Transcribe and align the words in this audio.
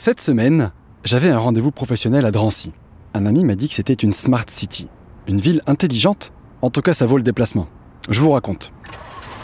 Cette 0.00 0.20
semaine, 0.20 0.70
j'avais 1.02 1.28
un 1.28 1.40
rendez-vous 1.40 1.72
professionnel 1.72 2.24
à 2.24 2.30
Drancy. 2.30 2.72
Un 3.14 3.26
ami 3.26 3.42
m'a 3.42 3.56
dit 3.56 3.66
que 3.66 3.74
c'était 3.74 3.94
une 3.94 4.12
smart 4.12 4.44
city, 4.46 4.88
une 5.26 5.40
ville 5.40 5.60
intelligente. 5.66 6.32
En 6.62 6.70
tout 6.70 6.82
cas, 6.82 6.94
ça 6.94 7.04
vaut 7.04 7.16
le 7.16 7.24
déplacement. 7.24 7.66
Je 8.08 8.20
vous 8.20 8.30
raconte. 8.30 8.72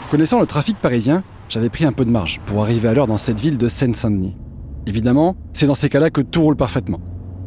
Connaissant 0.09 0.39
le 0.39 0.45
trafic 0.45 0.77
parisien, 0.77 1.23
j'avais 1.49 1.67
pris 1.67 1.83
un 1.83 1.91
peu 1.91 2.05
de 2.05 2.09
marge 2.09 2.39
pour 2.45 2.61
arriver 2.61 2.87
à 2.87 2.93
l'heure 2.93 3.05
dans 3.05 3.17
cette 3.17 3.37
ville 3.37 3.57
de 3.57 3.67
Seine-Saint-Denis. 3.67 4.37
Évidemment, 4.87 5.35
c'est 5.51 5.65
dans 5.65 5.75
ces 5.75 5.89
cas-là 5.89 6.09
que 6.09 6.21
tout 6.21 6.43
roule 6.43 6.55
parfaitement. 6.55 7.01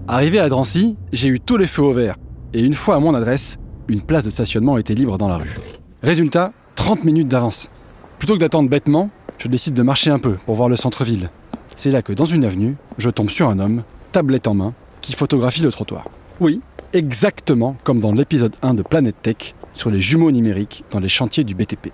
Arrivé 0.06 0.38
à 0.38 0.50
Drancy, 0.50 0.98
j'ai 1.11 1.29
eu 1.29 1.40
tous 1.40 1.56
les 1.56 1.66
feux 1.66 1.84
au 1.84 1.95
vert. 1.95 2.16
Et 2.52 2.61
une 2.61 2.75
fois 2.75 2.96
à 2.96 3.00
mon 3.00 3.14
adresse, 3.14 3.56
une 3.88 4.02
place 4.02 4.25
de 4.25 4.30
stationnement 4.30 4.77
était 4.77 4.95
libre 4.95 5.16
dans 5.16 5.29
la 5.29 5.38
rue. 5.38 5.56
Résultat, 6.02 6.52
30 6.75 7.04
minutes 7.04 7.29
d'avance. 7.29 7.70
Plutôt 8.18 8.34
que 8.34 8.40
d'attendre 8.40 8.68
bêtement, 8.68 9.09
je 9.38 9.48
décide 9.48 9.72
de 9.72 9.82
marcher 9.82 10.11
un 10.11 10.18
peu 10.18 10.34
pour 10.45 10.56
voir 10.56 10.68
le 10.68 10.77
centre-ville. 10.77 11.30
C'est 11.79 11.92
là 11.92 12.02
que 12.02 12.12
dans 12.12 12.24
une 12.24 12.45
avenue, 12.45 12.74
je 12.98 13.09
tombe 13.09 13.30
sur 13.30 13.48
un 13.48 13.60
homme, 13.60 13.84
tablette 14.10 14.48
en 14.48 14.55
main, 14.55 14.74
qui 15.00 15.12
photographie 15.12 15.62
le 15.62 15.70
trottoir. 15.70 16.06
Oui, 16.41 16.60
exactement 16.92 17.77
comme 17.84 18.01
dans 18.01 18.10
l'épisode 18.10 18.56
1 18.62 18.74
de 18.74 18.82
Planète 18.82 19.14
Tech 19.23 19.54
sur 19.74 19.88
les 19.88 20.01
jumeaux 20.01 20.32
numériques 20.32 20.82
dans 20.91 20.98
les 20.98 21.09
chantiers 21.09 21.45
du 21.45 21.54
BTP. 21.54 21.92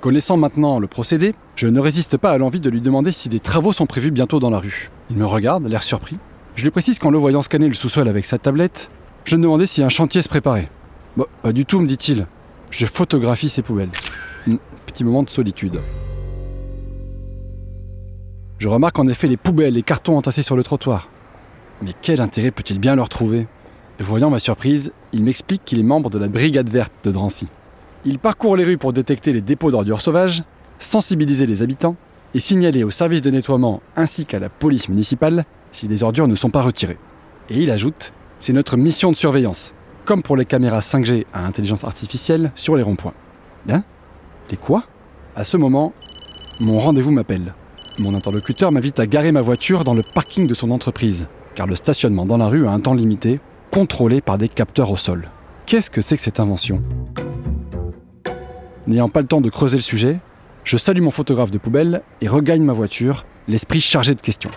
Connaissant 0.00 0.36
maintenant 0.36 0.78
le 0.78 0.86
procédé, 0.86 1.34
je 1.56 1.66
ne 1.66 1.80
résiste 1.80 2.18
pas 2.18 2.30
à 2.30 2.38
l'envie 2.38 2.60
de 2.60 2.70
lui 2.70 2.80
demander 2.80 3.10
si 3.10 3.28
des 3.28 3.40
travaux 3.40 3.72
sont 3.72 3.86
prévus 3.86 4.12
bientôt 4.12 4.38
dans 4.38 4.50
la 4.50 4.60
rue. 4.60 4.92
Il 5.10 5.16
me 5.16 5.26
regarde, 5.26 5.66
l'air 5.66 5.82
surpris. 5.82 6.18
Je 6.54 6.62
lui 6.62 6.70
précise 6.70 7.00
qu'en 7.00 7.10
le 7.10 7.18
voyant 7.18 7.42
scanner 7.42 7.66
le 7.66 7.74
sous-sol 7.74 8.06
avec 8.06 8.24
sa 8.24 8.38
tablette, 8.38 8.90
je 9.24 9.34
demandais 9.34 9.66
si 9.66 9.82
un 9.82 9.88
chantier 9.88 10.22
se 10.22 10.28
préparait. 10.28 10.70
Bah, 11.16 11.26
pas 11.42 11.52
du 11.52 11.66
tout, 11.66 11.80
me 11.80 11.88
dit-il. 11.88 12.28
Je 12.70 12.86
photographie 12.86 13.48
ces 13.48 13.62
poubelles. 13.62 13.90
Hmm, 14.46 14.58
petit 14.86 15.02
moment 15.02 15.24
de 15.24 15.30
solitude. 15.30 15.80
Je 18.64 18.70
remarque 18.70 18.98
en 18.98 19.08
effet 19.08 19.28
les 19.28 19.36
poubelles 19.36 19.76
et 19.76 19.82
cartons 19.82 20.16
entassés 20.16 20.42
sur 20.42 20.56
le 20.56 20.62
trottoir. 20.62 21.10
Mais 21.82 21.90
quel 22.00 22.22
intérêt 22.22 22.50
peut-il 22.50 22.78
bien 22.78 22.96
leur 22.96 23.10
trouver? 23.10 23.46
Voyant 24.00 24.30
ma 24.30 24.38
surprise, 24.38 24.90
il 25.12 25.22
m'explique 25.22 25.66
qu'il 25.66 25.78
est 25.78 25.82
membre 25.82 26.08
de 26.08 26.16
la 26.16 26.28
brigade 26.28 26.70
verte 26.70 26.90
de 27.04 27.10
Drancy. 27.10 27.46
Il 28.06 28.18
parcourt 28.18 28.56
les 28.56 28.64
rues 28.64 28.78
pour 28.78 28.94
détecter 28.94 29.34
les 29.34 29.42
dépôts 29.42 29.70
d'ordures 29.70 30.00
sauvages, 30.00 30.44
sensibiliser 30.78 31.46
les 31.46 31.60
habitants 31.60 31.96
et 32.32 32.40
signaler 32.40 32.84
au 32.84 32.90
service 32.90 33.20
de 33.20 33.30
nettoiement 33.30 33.82
ainsi 33.96 34.24
qu'à 34.24 34.38
la 34.38 34.48
police 34.48 34.88
municipale 34.88 35.44
si 35.70 35.86
les 35.86 36.02
ordures 36.02 36.26
ne 36.26 36.34
sont 36.34 36.48
pas 36.48 36.62
retirées. 36.62 36.96
Et 37.50 37.58
il 37.58 37.70
ajoute, 37.70 38.14
c'est 38.40 38.54
notre 38.54 38.78
mission 38.78 39.10
de 39.10 39.16
surveillance, 39.16 39.74
comme 40.06 40.22
pour 40.22 40.38
les 40.38 40.46
caméras 40.46 40.80
5G 40.80 41.26
à 41.34 41.44
intelligence 41.44 41.84
artificielle 41.84 42.50
sur 42.54 42.76
les 42.76 42.82
ronds-points. 42.82 43.12
Hein 43.68 43.82
Les 44.50 44.56
quoi? 44.56 44.84
À 45.36 45.44
ce 45.44 45.58
moment, 45.58 45.92
mon 46.60 46.78
rendez-vous 46.78 47.12
m'appelle. 47.12 47.52
Mon 47.96 48.14
interlocuteur 48.14 48.72
m'invite 48.72 48.98
à 48.98 49.06
garer 49.06 49.30
ma 49.30 49.40
voiture 49.40 49.84
dans 49.84 49.94
le 49.94 50.02
parking 50.02 50.48
de 50.48 50.54
son 50.54 50.72
entreprise, 50.72 51.28
car 51.54 51.68
le 51.68 51.76
stationnement 51.76 52.26
dans 52.26 52.36
la 52.36 52.48
rue 52.48 52.66
a 52.66 52.72
un 52.72 52.80
temps 52.80 52.94
limité, 52.94 53.38
contrôlé 53.70 54.20
par 54.20 54.36
des 54.36 54.48
capteurs 54.48 54.90
au 54.90 54.96
sol. 54.96 55.28
Qu'est-ce 55.66 55.90
que 55.90 56.00
c'est 56.00 56.16
que 56.16 56.22
cette 56.22 56.40
invention? 56.40 56.82
N'ayant 58.88 59.08
pas 59.08 59.20
le 59.20 59.28
temps 59.28 59.40
de 59.40 59.48
creuser 59.48 59.76
le 59.76 59.82
sujet, 59.82 60.18
je 60.64 60.76
salue 60.76 61.02
mon 61.02 61.12
photographe 61.12 61.52
de 61.52 61.58
poubelle 61.58 62.02
et 62.20 62.26
regagne 62.26 62.64
ma 62.64 62.72
voiture, 62.72 63.26
l'esprit 63.46 63.80
chargé 63.80 64.16
de 64.16 64.20
questions. 64.20 64.50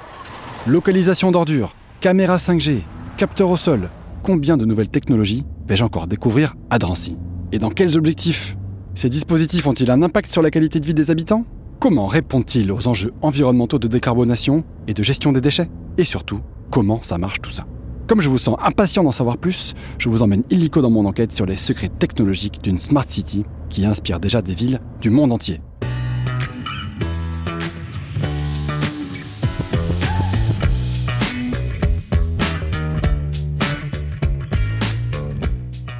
Localisation 0.66 1.32
d'ordures, 1.32 1.76
caméra 2.02 2.38
5G, 2.38 2.82
capteur 3.18 3.52
au 3.52 3.58
sol, 3.58 3.90
combien 4.24 4.58
de 4.58 4.66
nouvelles 4.66 4.90
technologies 4.90 5.46
vais-je 5.68 5.84
encore 5.84 6.08
découvrir 6.08 6.56
à 6.72 6.80
Drancy? 6.80 7.18
Et 7.52 7.60
dans 7.60 7.70
quels 7.70 7.98
objectifs? 7.98 8.58
Ces 8.96 9.10
dispositifs 9.10 9.68
ont-ils 9.68 9.92
un 9.92 10.02
impact 10.02 10.32
sur 10.32 10.42
la 10.42 10.50
qualité 10.50 10.80
de 10.80 10.86
vie 10.86 10.96
des 10.96 11.12
habitants? 11.12 11.46
Comment 11.80 12.08
répondent-ils 12.08 12.72
aux 12.72 12.88
enjeux 12.88 13.14
environnementaux 13.22 13.78
de 13.78 13.88
décarbonation 13.88 14.64
et 14.88 14.96
de 14.96 15.04
gestion 15.04 15.32
des 15.32 15.42
déchets? 15.42 15.70
Et 16.00 16.06
surtout, 16.06 16.40
comment 16.72 17.04
ça 17.04 17.20
marche 17.20 17.40
tout 17.40 17.52
ça? 17.52 17.68
Comme 18.08 18.20
je 18.20 18.30
vous 18.30 18.40
sens 18.40 18.58
impatient 18.64 19.04
d'en 19.04 19.12
savoir 19.12 19.38
plus, 19.38 19.76
je 20.00 20.10
vous 20.10 20.24
emmène 20.24 20.44
illico 20.50 20.82
dans 20.82 20.90
mon 20.90 21.06
enquête 21.06 21.36
sur 21.36 21.46
les 21.46 21.56
secrets 21.56 21.90
technologiques 21.90 22.64
d'une 22.64 22.80
Smart 22.80 23.06
City 23.08 23.46
qui 23.70 23.86
inspire 23.86 24.20
déjà 24.20 24.42
des 24.42 24.56
villes 24.56 24.82
du 25.02 25.12
monde 25.12 25.32
entier. 25.32 25.62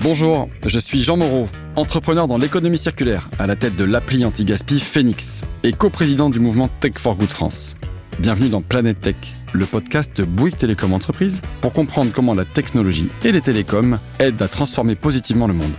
Bonjour, 0.10 0.48
je 0.66 0.80
suis 0.80 1.02
Jean 1.02 1.18
Moreau, 1.18 1.50
entrepreneur 1.76 2.30
dans 2.30 2.38
l'économie 2.38 2.78
circulaire, 2.78 3.30
à 3.40 3.46
la 3.46 3.58
tête 3.58 3.76
de 3.76 3.84
l'appli 3.84 4.24
anti-gaspi 4.24 4.80
Phoenix 4.80 5.42
et 5.64 5.74
coprésident 5.74 6.30
du 6.30 6.40
mouvement 6.40 6.70
Tech 6.80 6.94
for 6.96 7.18
Good 7.18 7.28
France. 7.28 7.76
Bienvenue 8.18 8.48
dans 8.48 8.62
Planète 8.62 9.02
Tech, 9.02 9.18
le 9.52 9.66
podcast 9.66 10.16
de 10.16 10.24
Bouygues 10.24 10.56
Télécom 10.56 10.94
Entreprise 10.94 11.42
pour 11.60 11.74
comprendre 11.74 12.14
comment 12.16 12.34
la 12.34 12.46
technologie 12.46 13.10
et 13.26 13.34
les 13.34 13.42
télécoms 13.42 14.00
aident 14.20 14.42
à 14.42 14.48
transformer 14.48 14.96
positivement 14.96 15.46
le 15.46 15.54
monde. 15.54 15.74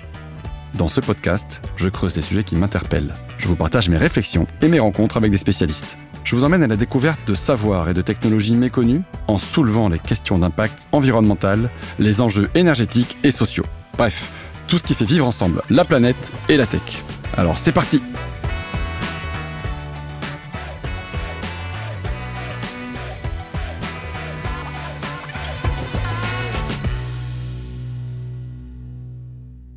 Dans 0.74 0.88
ce 0.88 1.00
podcast, 1.00 1.62
je 1.76 1.88
creuse 1.88 2.14
les 2.14 2.20
sujets 2.20 2.44
qui 2.44 2.56
m'interpellent. 2.56 3.14
Je 3.38 3.48
vous 3.48 3.56
partage 3.56 3.88
mes 3.88 3.96
réflexions 3.96 4.46
et 4.60 4.68
mes 4.68 4.78
rencontres 4.78 5.16
avec 5.16 5.30
des 5.30 5.38
spécialistes. 5.38 5.96
Je 6.24 6.36
vous 6.36 6.44
emmène 6.44 6.62
à 6.62 6.66
la 6.66 6.76
découverte 6.76 7.26
de 7.26 7.32
savoirs 7.32 7.88
et 7.88 7.94
de 7.94 8.02
technologies 8.02 8.56
méconnues 8.56 9.00
en 9.26 9.38
soulevant 9.38 9.88
les 9.88 9.98
questions 9.98 10.38
d'impact 10.38 10.86
environnemental, 10.92 11.70
les 11.98 12.20
enjeux 12.20 12.50
énergétiques 12.54 13.16
et 13.24 13.30
sociaux. 13.30 13.64
Bref, 13.96 14.32
tout 14.68 14.78
ce 14.78 14.82
qui 14.82 14.94
fait 14.94 15.04
vivre 15.04 15.26
ensemble 15.26 15.62
la 15.70 15.84
planète 15.84 16.32
et 16.48 16.56
la 16.56 16.66
tech. 16.66 17.02
Alors 17.36 17.56
c'est 17.56 17.72
parti 17.72 18.00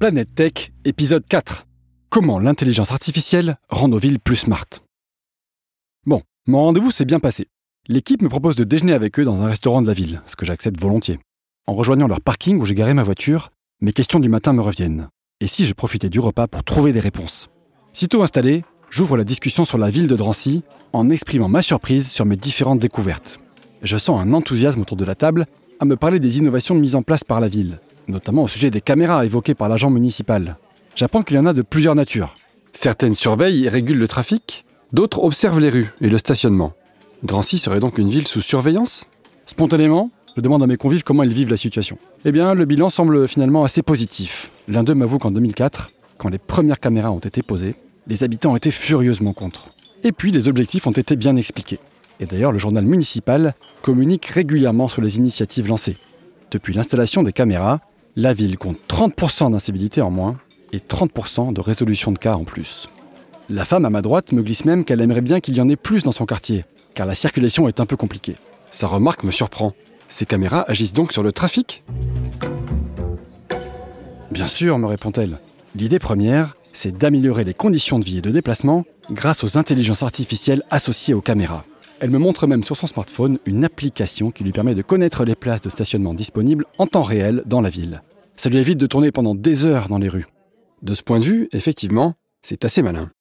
Planète 0.01 0.33
Tech, 0.33 0.71
épisode 0.83 1.23
4. 1.27 1.67
Comment 2.09 2.39
l'intelligence 2.39 2.91
artificielle 2.91 3.59
rend 3.69 3.87
nos 3.87 3.99
villes 3.99 4.19
plus 4.19 4.35
smart? 4.35 4.65
Bon, 6.07 6.23
mon 6.47 6.63
rendez-vous 6.63 6.89
s'est 6.89 7.05
bien 7.05 7.19
passé. 7.19 7.45
L'équipe 7.87 8.23
me 8.23 8.27
propose 8.27 8.55
de 8.55 8.63
déjeuner 8.63 8.93
avec 8.93 9.19
eux 9.19 9.23
dans 9.23 9.43
un 9.43 9.47
restaurant 9.47 9.83
de 9.83 9.85
la 9.85 9.93
ville, 9.93 10.23
ce 10.25 10.35
que 10.35 10.43
j'accepte 10.43 10.81
volontiers. 10.81 11.19
En 11.67 11.75
rejoignant 11.75 12.07
leur 12.07 12.19
parking 12.19 12.59
où 12.59 12.65
j'ai 12.65 12.73
garé 12.73 12.95
ma 12.95 13.03
voiture, 13.03 13.51
mes 13.83 13.93
questions 13.93 14.19
du 14.19 14.29
matin 14.29 14.53
me 14.53 14.61
reviennent. 14.61 15.09
Et 15.39 15.47
si 15.47 15.65
je 15.65 15.73
profitais 15.73 16.09
du 16.09 16.19
repas 16.19 16.45
pour 16.45 16.63
trouver 16.63 16.93
des 16.93 16.99
réponses? 16.99 17.49
Sitôt 17.93 18.21
installé, 18.21 18.63
j'ouvre 18.91 19.17
la 19.17 19.23
discussion 19.23 19.65
sur 19.65 19.79
la 19.79 19.89
ville 19.89 20.07
de 20.07 20.15
Drancy 20.15 20.61
en 20.93 21.09
exprimant 21.09 21.49
ma 21.49 21.63
surprise 21.63 22.07
sur 22.07 22.25
mes 22.25 22.35
différentes 22.35 22.79
découvertes. 22.79 23.39
Je 23.81 23.97
sens 23.97 24.21
un 24.21 24.33
enthousiasme 24.33 24.81
autour 24.81 24.97
de 24.97 25.05
la 25.05 25.15
table 25.15 25.47
à 25.79 25.85
me 25.85 25.95
parler 25.95 26.19
des 26.19 26.37
innovations 26.37 26.75
mises 26.75 26.95
en 26.95 27.01
place 27.01 27.23
par 27.23 27.39
la 27.39 27.47
ville, 27.47 27.79
notamment 28.07 28.43
au 28.43 28.47
sujet 28.47 28.69
des 28.69 28.81
caméras 28.81 29.25
évoquées 29.25 29.55
par 29.55 29.67
l'agent 29.67 29.89
municipal. 29.89 30.57
J'apprends 30.95 31.23
qu'il 31.23 31.37
y 31.37 31.39
en 31.39 31.47
a 31.47 31.53
de 31.53 31.63
plusieurs 31.63 31.95
natures. 31.95 32.35
Certaines 32.73 33.15
surveillent 33.15 33.65
et 33.65 33.69
régulent 33.69 33.97
le 33.97 34.07
trafic, 34.07 34.63
d'autres 34.93 35.23
observent 35.23 35.59
les 35.59 35.69
rues 35.69 35.89
et 36.01 36.09
le 36.09 36.19
stationnement. 36.19 36.73
Drancy 37.23 37.57
serait 37.57 37.79
donc 37.79 37.97
une 37.97 38.09
ville 38.09 38.27
sous 38.27 38.41
surveillance? 38.41 39.05
Spontanément, 39.47 40.11
je 40.37 40.41
demande 40.41 40.61
à 40.61 40.67
mes 40.67 40.77
convives 40.77 41.03
comment 41.03 41.23
ils 41.23 41.33
vivent 41.33 41.49
la 41.49 41.57
situation. 41.57 41.97
Eh 42.23 42.31
bien, 42.31 42.53
le 42.53 42.65
bilan 42.65 42.91
semble 42.91 43.27
finalement 43.27 43.63
assez 43.63 43.81
positif. 43.81 44.51
L'un 44.67 44.83
d'eux 44.83 44.93
m'avoue 44.93 45.17
qu'en 45.17 45.31
2004, 45.31 45.89
quand 46.19 46.29
les 46.29 46.37
premières 46.37 46.79
caméras 46.79 47.11
ont 47.11 47.17
été 47.17 47.41
posées, 47.41 47.73
les 48.05 48.23
habitants 48.23 48.55
étaient 48.55 48.69
furieusement 48.69 49.33
contre. 49.33 49.69
Et 50.03 50.11
puis, 50.11 50.29
les 50.29 50.47
objectifs 50.47 50.85
ont 50.85 50.91
été 50.91 51.15
bien 51.15 51.35
expliqués. 51.35 51.79
Et 52.19 52.27
d'ailleurs, 52.27 52.51
le 52.51 52.59
journal 52.59 52.85
municipal 52.85 53.55
communique 53.81 54.27
régulièrement 54.27 54.87
sur 54.87 55.01
les 55.01 55.17
initiatives 55.17 55.67
lancées. 55.67 55.97
Depuis 56.51 56.75
l'installation 56.75 57.23
des 57.23 57.33
caméras, 57.33 57.79
la 58.15 58.33
ville 58.35 58.59
compte 58.59 58.77
30% 58.87 59.51
d'incivilité 59.51 60.01
en 60.01 60.11
moins 60.11 60.37
et 60.73 60.77
30% 60.77 61.53
de 61.53 61.61
résolution 61.61 62.11
de 62.11 62.19
cas 62.19 62.35
en 62.35 62.43
plus. 62.43 62.87
La 63.49 63.65
femme 63.65 63.85
à 63.85 63.89
ma 63.89 64.03
droite 64.03 64.31
me 64.31 64.43
glisse 64.43 64.65
même 64.65 64.85
qu'elle 64.85 65.01
aimerait 65.01 65.21
bien 65.21 65.39
qu'il 65.39 65.55
y 65.55 65.61
en 65.61 65.69
ait 65.69 65.75
plus 65.75 66.03
dans 66.03 66.11
son 66.11 66.27
quartier, 66.27 66.65
car 66.93 67.07
la 67.07 67.15
circulation 67.15 67.67
est 67.67 67.79
un 67.79 67.87
peu 67.87 67.97
compliquée. 67.97 68.35
Sa 68.69 68.85
remarque 68.85 69.23
me 69.23 69.31
surprend. 69.31 69.73
Ces 70.11 70.25
caméras 70.25 70.65
agissent 70.67 70.91
donc 70.91 71.13
sur 71.13 71.23
le 71.23 71.31
trafic 71.31 71.83
Bien 74.29 74.47
sûr, 74.47 74.77
me 74.77 74.85
répond-elle. 74.85 75.39
L'idée 75.73 75.99
première, 75.99 76.57
c'est 76.73 76.97
d'améliorer 76.97 77.45
les 77.45 77.53
conditions 77.53 77.97
de 77.97 78.03
vie 78.03 78.17
et 78.17 78.21
de 78.21 78.29
déplacement 78.29 78.83
grâce 79.09 79.45
aux 79.45 79.57
intelligences 79.57 80.03
artificielles 80.03 80.63
associées 80.69 81.13
aux 81.13 81.21
caméras. 81.21 81.63
Elle 82.01 82.09
me 82.09 82.19
montre 82.19 82.45
même 82.45 82.65
sur 82.65 82.75
son 82.75 82.87
smartphone 82.87 83.39
une 83.45 83.63
application 83.63 84.31
qui 84.31 84.43
lui 84.43 84.51
permet 84.51 84.75
de 84.75 84.81
connaître 84.81 85.23
les 85.23 85.35
places 85.35 85.61
de 85.61 85.69
stationnement 85.69 86.13
disponibles 86.13 86.65
en 86.77 86.87
temps 86.87 87.03
réel 87.03 87.41
dans 87.45 87.61
la 87.61 87.69
ville. 87.69 88.01
Ça 88.35 88.49
lui 88.49 88.57
évite 88.57 88.79
de 88.79 88.87
tourner 88.87 89.11
pendant 89.11 89.33
des 89.33 89.63
heures 89.63 89.87
dans 89.87 89.97
les 89.97 90.09
rues. 90.09 90.27
De 90.81 90.93
ce 90.93 91.03
point 91.03 91.19
de 91.19 91.25
vue, 91.25 91.47
effectivement, 91.53 92.15
c'est 92.41 92.65
assez 92.65 92.81
malin. 92.81 93.11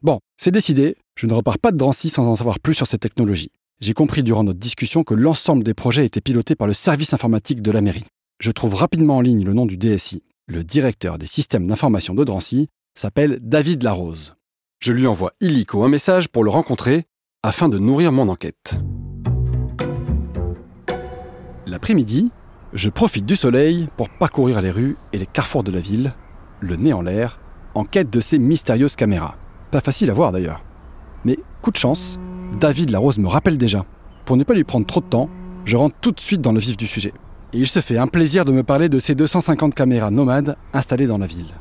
Bon, 0.00 0.18
c'est 0.38 0.50
décidé, 0.50 0.96
je 1.14 1.26
ne 1.26 1.34
repars 1.34 1.58
pas 1.58 1.72
de 1.72 1.76
Drancy 1.76 2.08
sans 2.08 2.26
en 2.26 2.36
savoir 2.36 2.58
plus 2.58 2.74
sur 2.74 2.86
cette 2.86 3.02
technologie. 3.02 3.50
J'ai 3.80 3.94
compris 3.94 4.24
durant 4.24 4.42
notre 4.42 4.58
discussion 4.58 5.04
que 5.04 5.14
l'ensemble 5.14 5.62
des 5.62 5.74
projets 5.74 6.04
étaient 6.04 6.20
pilotés 6.20 6.56
par 6.56 6.66
le 6.66 6.72
service 6.72 7.12
informatique 7.12 7.62
de 7.62 7.70
la 7.70 7.80
mairie. 7.80 8.06
Je 8.40 8.50
trouve 8.50 8.74
rapidement 8.74 9.18
en 9.18 9.20
ligne 9.20 9.44
le 9.44 9.52
nom 9.52 9.66
du 9.66 9.76
DSI. 9.76 10.24
Le 10.48 10.64
directeur 10.64 11.16
des 11.16 11.28
systèmes 11.28 11.68
d'information 11.68 12.14
de 12.14 12.24
Drancy 12.24 12.70
s'appelle 12.98 13.38
David 13.40 13.84
Larose. 13.84 14.34
Je 14.80 14.92
lui 14.92 15.06
envoie 15.06 15.32
illico 15.40 15.84
un 15.84 15.88
message 15.88 16.28
pour 16.28 16.42
le 16.42 16.50
rencontrer 16.50 17.04
afin 17.44 17.68
de 17.68 17.78
nourrir 17.78 18.10
mon 18.10 18.28
enquête. 18.28 18.74
L'après-midi, 21.66 22.32
je 22.72 22.88
profite 22.88 23.26
du 23.26 23.36
soleil 23.36 23.88
pour 23.96 24.08
parcourir 24.08 24.60
les 24.60 24.72
rues 24.72 24.96
et 25.12 25.18
les 25.18 25.26
carrefours 25.26 25.62
de 25.62 25.70
la 25.70 25.80
ville, 25.80 26.14
le 26.60 26.74
nez 26.74 26.92
en 26.92 27.02
l'air, 27.02 27.38
en 27.76 27.84
quête 27.84 28.10
de 28.10 28.20
ces 28.20 28.40
mystérieuses 28.40 28.96
caméras. 28.96 29.36
Pas 29.70 29.80
facile 29.80 30.10
à 30.10 30.14
voir 30.14 30.32
d'ailleurs. 30.32 30.64
Mais 31.24 31.38
coup 31.62 31.70
de 31.70 31.76
chance, 31.76 32.18
David 32.60 32.90
Larose 32.90 33.18
me 33.18 33.28
rappelle 33.28 33.58
déjà. 33.58 33.84
Pour 34.24 34.36
ne 34.36 34.44
pas 34.44 34.54
lui 34.54 34.64
prendre 34.64 34.86
trop 34.86 35.00
de 35.00 35.06
temps, 35.06 35.30
je 35.64 35.76
rentre 35.76 35.96
tout 36.00 36.12
de 36.12 36.20
suite 36.20 36.40
dans 36.40 36.52
le 36.52 36.60
vif 36.60 36.76
du 36.76 36.86
sujet. 36.86 37.12
Et 37.52 37.58
il 37.58 37.68
se 37.68 37.80
fait 37.80 37.98
un 37.98 38.06
plaisir 38.06 38.44
de 38.44 38.52
me 38.52 38.62
parler 38.62 38.88
de 38.88 38.98
ces 38.98 39.14
250 39.14 39.74
caméras 39.74 40.10
nomades 40.10 40.56
installées 40.72 41.06
dans 41.06 41.18
la 41.18 41.26
ville. 41.26 41.54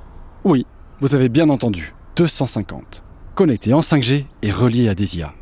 Oui, 0.43 0.65
vous 0.99 1.13
avez 1.13 1.29
bien 1.29 1.49
entendu, 1.49 1.93
250. 2.15 3.03
Connectées 3.35 3.73
en 3.73 3.81
5G 3.81 4.25
et 4.41 4.51
reliées 4.51 4.89
à 4.89 4.95
des 4.95 5.17
IA. 5.17 5.33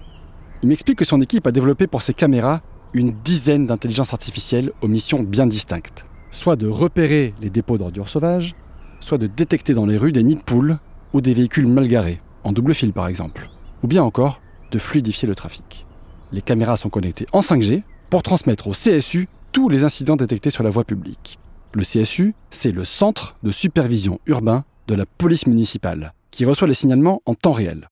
Il 0.62 0.69
m'explique 0.69 1.00
que 1.00 1.06
son 1.06 1.21
équipe 1.21 1.48
a 1.48 1.51
développé 1.51 1.88
pour 1.88 2.01
ces 2.01 2.13
caméras 2.13 2.62
une 2.94 3.12
dizaine 3.24 3.65
d'intelligences 3.65 4.13
artificielles 4.13 4.71
aux 4.81 4.88
missions 4.88 5.24
bien 5.24 5.48
distinctes. 5.48 6.06
Soit 6.31 6.56
de 6.56 6.68
repérer 6.68 7.33
les 7.41 7.50
dépôts 7.50 7.77
d'ordures 7.77 8.09
sauvages, 8.09 8.56
soit 9.00 9.18
de 9.18 9.27
détecter 9.27 9.74
dans 9.74 9.86
les 9.86 9.98
rues 9.98 10.12
des 10.12 10.24
nids 10.24 10.36
de 10.36 10.41
poules 10.41 10.80
ou 11.13 11.21
des 11.21 11.33
véhicules 11.33 11.68
mal 11.68 11.88
garés, 11.88 12.21
en 12.44 12.51
double 12.51 12.74
fil 12.74 12.94
par 12.94 13.07
exemple, 13.07 13.50
ou 13.83 13.88
bien 13.88 14.03
encore 14.03 14.41
de 14.75 14.80
fluidifier 14.80 15.25
le 15.25 15.36
trafic. 15.36 15.86
Les 16.33 16.42
caméras 16.42 16.75
sont 16.75 16.89
connectées 16.89 17.27
en 17.31 17.39
5G 17.39 17.83
pour 18.10 18.24
transmettre 18.24 18.68
au 18.68 18.72
CSU 18.72 19.30
tous 19.54 19.69
les 19.69 19.86
incidents 19.86 20.18
détectés 20.18 20.50
sur 20.50 20.63
la 20.63 20.69
voie 20.69 20.83
publique. 20.83 21.39
Le 21.72 21.83
CSU, 21.83 22.36
c'est 22.51 22.74
le 22.74 22.83
Centre 22.83 23.38
de 23.42 23.51
supervision 23.51 24.19
urbain 24.25 24.66
de 24.88 24.95
la 24.95 25.06
police 25.06 25.48
municipale, 25.48 26.13
qui 26.30 26.44
reçoit 26.44 26.68
les 26.68 26.74
signalements 26.74 27.22
en 27.25 27.36
temps 27.36 27.54
réel. 27.54 27.88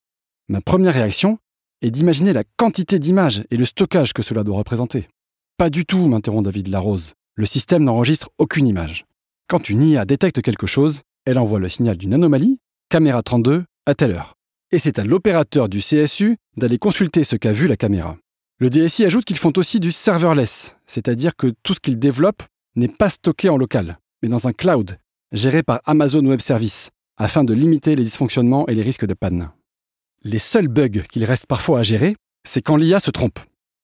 Ma 0.48 0.60
première 0.60 0.92
réaction 0.92 1.38
est 1.80 1.90
d'imaginer 1.90 2.34
la 2.34 2.44
quantité 2.58 2.98
d'images 2.98 3.44
et 3.50 3.56
le 3.56 3.64
stockage 3.64 4.12
que 4.12 4.22
cela 4.22 4.44
doit 4.44 4.58
représenter. 4.58 5.08
Pas 5.56 5.70
du 5.70 5.86
tout, 5.86 6.06
m'interrompt 6.06 6.44
David 6.44 6.68
Larose. 6.68 7.14
Le 7.34 7.46
système 7.46 7.84
n'enregistre 7.84 8.28
aucune 8.36 8.68
image. 8.68 9.06
Quand 9.48 9.70
une 9.70 9.82
IA 9.82 10.04
détecte 10.04 10.42
quelque 10.42 10.66
chose, 10.66 11.00
elle 11.24 11.38
envoie 11.38 11.60
le 11.60 11.70
signal 11.70 11.96
d'une 11.96 12.12
anomalie, 12.12 12.58
caméra 12.90 13.22
32, 13.22 13.64
à 13.86 13.94
telle 13.94 14.12
heure. 14.12 14.33
Et 14.74 14.80
c'est 14.80 14.98
à 14.98 15.04
l'opérateur 15.04 15.68
du 15.68 15.78
CSU 15.78 16.36
d'aller 16.56 16.78
consulter 16.78 17.22
ce 17.22 17.36
qu'a 17.36 17.52
vu 17.52 17.68
la 17.68 17.76
caméra. 17.76 18.16
Le 18.58 18.70
DSI 18.70 19.04
ajoute 19.04 19.24
qu'ils 19.24 19.38
font 19.38 19.52
aussi 19.56 19.78
du 19.78 19.92
serverless, 19.92 20.74
c'est-à-dire 20.84 21.36
que 21.36 21.54
tout 21.62 21.74
ce 21.74 21.78
qu'ils 21.78 22.00
développent 22.00 22.42
n'est 22.74 22.88
pas 22.88 23.08
stocké 23.08 23.48
en 23.48 23.56
local, 23.56 24.00
mais 24.20 24.28
dans 24.28 24.48
un 24.48 24.52
cloud, 24.52 24.98
géré 25.30 25.62
par 25.62 25.80
Amazon 25.84 26.26
Web 26.26 26.40
Services, 26.40 26.90
afin 27.18 27.44
de 27.44 27.54
limiter 27.54 27.94
les 27.94 28.02
dysfonctionnements 28.02 28.66
et 28.66 28.74
les 28.74 28.82
risques 28.82 29.06
de 29.06 29.14
panne. 29.14 29.52
Les 30.24 30.40
seuls 30.40 30.66
bugs 30.66 31.04
qu'il 31.08 31.24
reste 31.24 31.46
parfois 31.46 31.78
à 31.78 31.82
gérer, 31.84 32.16
c'est 32.44 32.60
quand 32.60 32.74
l'IA 32.74 32.98
se 32.98 33.12
trompe. 33.12 33.38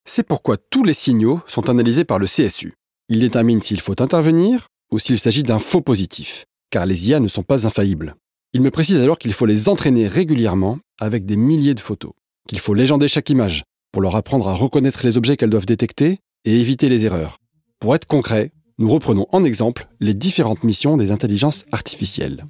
C'est 0.09 0.27
pourquoi 0.27 0.57
tous 0.57 0.83
les 0.83 0.93
signaux 0.93 1.41
sont 1.47 1.69
analysés 1.69 2.05
par 2.05 2.19
le 2.19 2.27
CSU. 2.27 2.75
Il 3.09 3.21
détermine 3.21 3.63
s'il 3.63 3.81
faut 3.81 4.03
intervenir 4.03 4.67
ou 4.91 4.99
s'il 4.99 5.21
s'agit 5.21 5.45
d'un 5.45 5.61
faux 5.61 5.83
positif, 5.83 6.47
car 6.69 6.85
les 6.85 7.11
IA 7.11 7.21
ne 7.21 7.29
sont 7.29 7.45
pas 7.45 7.65
infaillibles. 7.65 8.17
Il 8.53 8.63
me 8.63 8.73
précise 8.73 9.01
alors 9.01 9.19
qu'il 9.19 9.33
faut 9.33 9.47
les 9.47 9.69
entraîner 9.69 10.09
régulièrement 10.09 10.79
avec 10.99 11.25
des 11.25 11.37
milliers 11.37 11.75
de 11.75 11.81
photos, 11.81 12.11
qu'il 12.49 12.59
faut 12.59 12.75
légender 12.75 13.07
chaque 13.07 13.31
image 13.31 13.63
pour 13.93 14.03
leur 14.03 14.17
apprendre 14.17 14.49
à 14.49 14.55
reconnaître 14.55 15.07
les 15.07 15.17
objets 15.17 15.37
qu'elles 15.37 15.51
doivent 15.51 15.67
détecter 15.67 16.19
et 16.45 16.61
éviter 16.61 16.89
les 16.89 17.07
erreurs. 17.07 17.39
Pour 17.79 17.95
être 17.95 18.07
concret, 18.07 18.51
nous 18.79 18.89
reprenons 18.89 19.27
en 19.31 19.45
exemple 19.45 19.87
les 20.01 20.15
différentes 20.15 20.65
missions 20.65 20.97
des 20.97 21.13
intelligences 21.13 21.65
artificielles. 21.71 22.45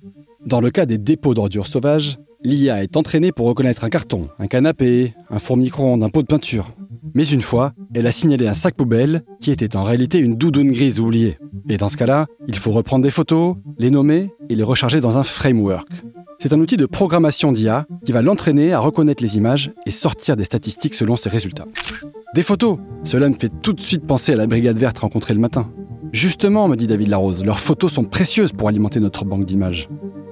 Dans 0.47 0.63
le 0.63 0.71
cas 0.71 0.87
des 0.87 0.97
dépôts 0.97 1.35
d'ordures 1.35 1.67
sauvages, 1.67 2.19
l'IA 2.45 2.83
est 2.83 2.97
entraînée 2.97 3.33
pour 3.33 3.47
reconnaître 3.47 3.85
un 3.85 3.91
carton, 3.91 4.31
un 4.39 4.47
canapé, 4.47 5.15
un 5.29 5.39
four 5.39 5.59
micro-ondes, 5.59 6.03
un 6.03 6.09
pot 6.09 6.23
de 6.23 6.29
peinture. 6.29 6.73
Mais 7.15 7.27
une 7.27 7.43
fois, 7.43 7.73
elle 7.95 8.07
a 8.07 8.13
signalé 8.13 8.47
un 8.47 8.55
sac 8.55 8.75
poubelle 8.75 9.25
qui 9.41 9.51
était 9.51 9.77
en 9.77 9.85
réalité 9.85 10.19
une 10.19 10.37
doudoune 10.37 10.71
grise 10.71 11.01
oubliée. 11.01 11.39
Et 11.69 11.77
dans 11.77 11.89
ce 11.89 11.97
cas-là, 11.97 12.27
il 12.49 12.57
faut 12.57 12.73
reprendre 12.73 13.03
des 13.03 13.11
photos, 13.11 13.57
les 13.79 13.91
nommer 13.91 14.31
et 14.49 14.55
les 14.55 14.63
recharger 14.63 15.01
dans 15.01 15.19
un 15.19 15.23
framework. 15.23 15.89
C'est 16.39 16.53
un 16.53 16.61
outil 16.61 16.77
de 16.77 16.87
programmation 16.87 17.53
d'IA 17.53 17.87
qui 18.05 18.13
va 18.13 18.23
l'entraîner 18.23 18.73
à 18.73 18.79
reconnaître 18.79 19.23
les 19.23 19.37
images 19.37 19.73
et 19.87 19.91
sortir 19.91 20.37
des 20.37 20.45
statistiques 20.45 20.95
selon 20.95 21.17
ses 21.17 21.29
résultats. 21.29 21.67
Des 22.35 22.43
photos 22.43 22.79
Cela 23.03 23.29
me 23.29 23.35
fait 23.35 23.53
tout 23.61 23.73
de 23.73 23.81
suite 23.81 24.07
penser 24.07 24.33
à 24.33 24.37
la 24.37 24.47
brigade 24.47 24.79
verte 24.79 24.99
rencontrée 24.99 25.35
le 25.35 25.41
matin. 25.41 25.71
Justement, 26.13 26.67
me 26.67 26.77
dit 26.77 26.87
David 26.87 27.09
Larose, 27.09 27.45
leurs 27.45 27.61
photos 27.61 27.93
sont 27.93 28.05
précieuses 28.05 28.53
pour 28.53 28.69
alimenter 28.69 29.01
notre 29.01 29.25
banque 29.25 29.45
d'images. 29.45 29.89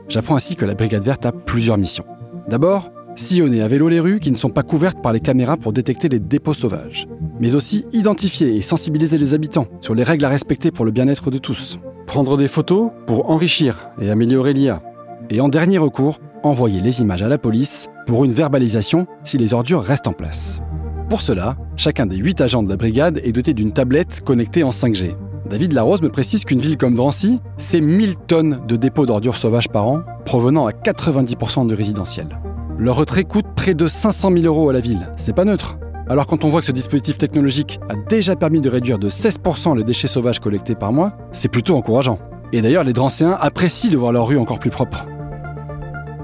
J'apprends 0.08 0.36
ainsi 0.36 0.56
que 0.56 0.64
la 0.64 0.74
brigade 0.74 1.02
verte 1.02 1.26
a 1.26 1.32
plusieurs 1.32 1.76
missions. 1.76 2.06
D'abord, 2.48 2.90
sillonner 3.18 3.62
à 3.62 3.68
vélo 3.68 3.88
les 3.88 4.00
rues 4.00 4.20
qui 4.20 4.30
ne 4.30 4.36
sont 4.36 4.50
pas 4.50 4.62
couvertes 4.62 5.02
par 5.02 5.12
les 5.12 5.20
caméras 5.20 5.56
pour 5.56 5.72
détecter 5.72 6.08
les 6.08 6.18
dépôts 6.18 6.54
sauvages, 6.54 7.06
mais 7.40 7.54
aussi 7.54 7.86
identifier 7.92 8.56
et 8.56 8.62
sensibiliser 8.62 9.18
les 9.18 9.34
habitants 9.34 9.68
sur 9.80 9.94
les 9.94 10.02
règles 10.02 10.24
à 10.24 10.28
respecter 10.28 10.70
pour 10.70 10.84
le 10.84 10.90
bien-être 10.90 11.30
de 11.30 11.38
tous, 11.38 11.78
prendre 12.06 12.36
des 12.36 12.48
photos 12.48 12.90
pour 13.06 13.30
enrichir 13.30 13.90
et 14.00 14.10
améliorer 14.10 14.52
l'IA, 14.52 14.82
et 15.30 15.40
en 15.40 15.48
dernier 15.48 15.78
recours, 15.78 16.20
envoyer 16.42 16.80
les 16.80 17.00
images 17.00 17.22
à 17.22 17.28
la 17.28 17.38
police 17.38 17.88
pour 18.06 18.24
une 18.24 18.32
verbalisation 18.32 19.06
si 19.24 19.38
les 19.38 19.52
ordures 19.52 19.82
restent 19.82 20.08
en 20.08 20.12
place. 20.12 20.60
Pour 21.08 21.22
cela, 21.22 21.56
chacun 21.76 22.06
des 22.06 22.16
8 22.16 22.40
agents 22.40 22.62
de 22.62 22.68
la 22.68 22.76
brigade 22.76 23.20
est 23.24 23.32
doté 23.32 23.54
d'une 23.54 23.72
tablette 23.72 24.22
connectée 24.24 24.62
en 24.62 24.70
5G. 24.70 25.16
David 25.48 25.72
Larose 25.72 26.02
me 26.02 26.10
précise 26.10 26.44
qu'une 26.44 26.60
ville 26.60 26.76
comme 26.76 26.94
Drancy, 26.94 27.40
c'est 27.56 27.80
1000 27.80 28.16
tonnes 28.16 28.60
de 28.68 28.76
dépôts 28.76 29.06
d'ordures 29.06 29.36
sauvages 29.36 29.68
par 29.68 29.88
an, 29.88 30.02
provenant 30.26 30.66
à 30.66 30.72
90% 30.72 31.66
de 31.66 31.74
résidentiels. 31.74 32.38
Le 32.80 32.92
retrait 32.92 33.24
coûte 33.24 33.46
près 33.56 33.74
de 33.74 33.88
500 33.88 34.30
000 34.34 34.44
euros 34.44 34.70
à 34.70 34.72
la 34.72 34.78
ville. 34.78 35.10
C'est 35.16 35.34
pas 35.34 35.44
neutre. 35.44 35.78
Alors 36.08 36.28
quand 36.28 36.44
on 36.44 36.48
voit 36.48 36.60
que 36.60 36.66
ce 36.66 36.70
dispositif 36.70 37.18
technologique 37.18 37.80
a 37.88 37.94
déjà 38.08 38.36
permis 38.36 38.60
de 38.60 38.70
réduire 38.70 39.00
de 39.00 39.10
16% 39.10 39.76
les 39.76 39.82
déchets 39.82 40.06
sauvages 40.06 40.38
collectés 40.38 40.76
par 40.76 40.92
mois, 40.92 41.12
c'est 41.32 41.48
plutôt 41.48 41.74
encourageant. 41.74 42.20
Et 42.52 42.62
d'ailleurs, 42.62 42.84
les 42.84 42.92
Drancéens 42.92 43.36
apprécient 43.40 43.90
de 43.90 43.96
voir 43.96 44.12
leur 44.12 44.28
rue 44.28 44.38
encore 44.38 44.60
plus 44.60 44.70
propre. 44.70 45.06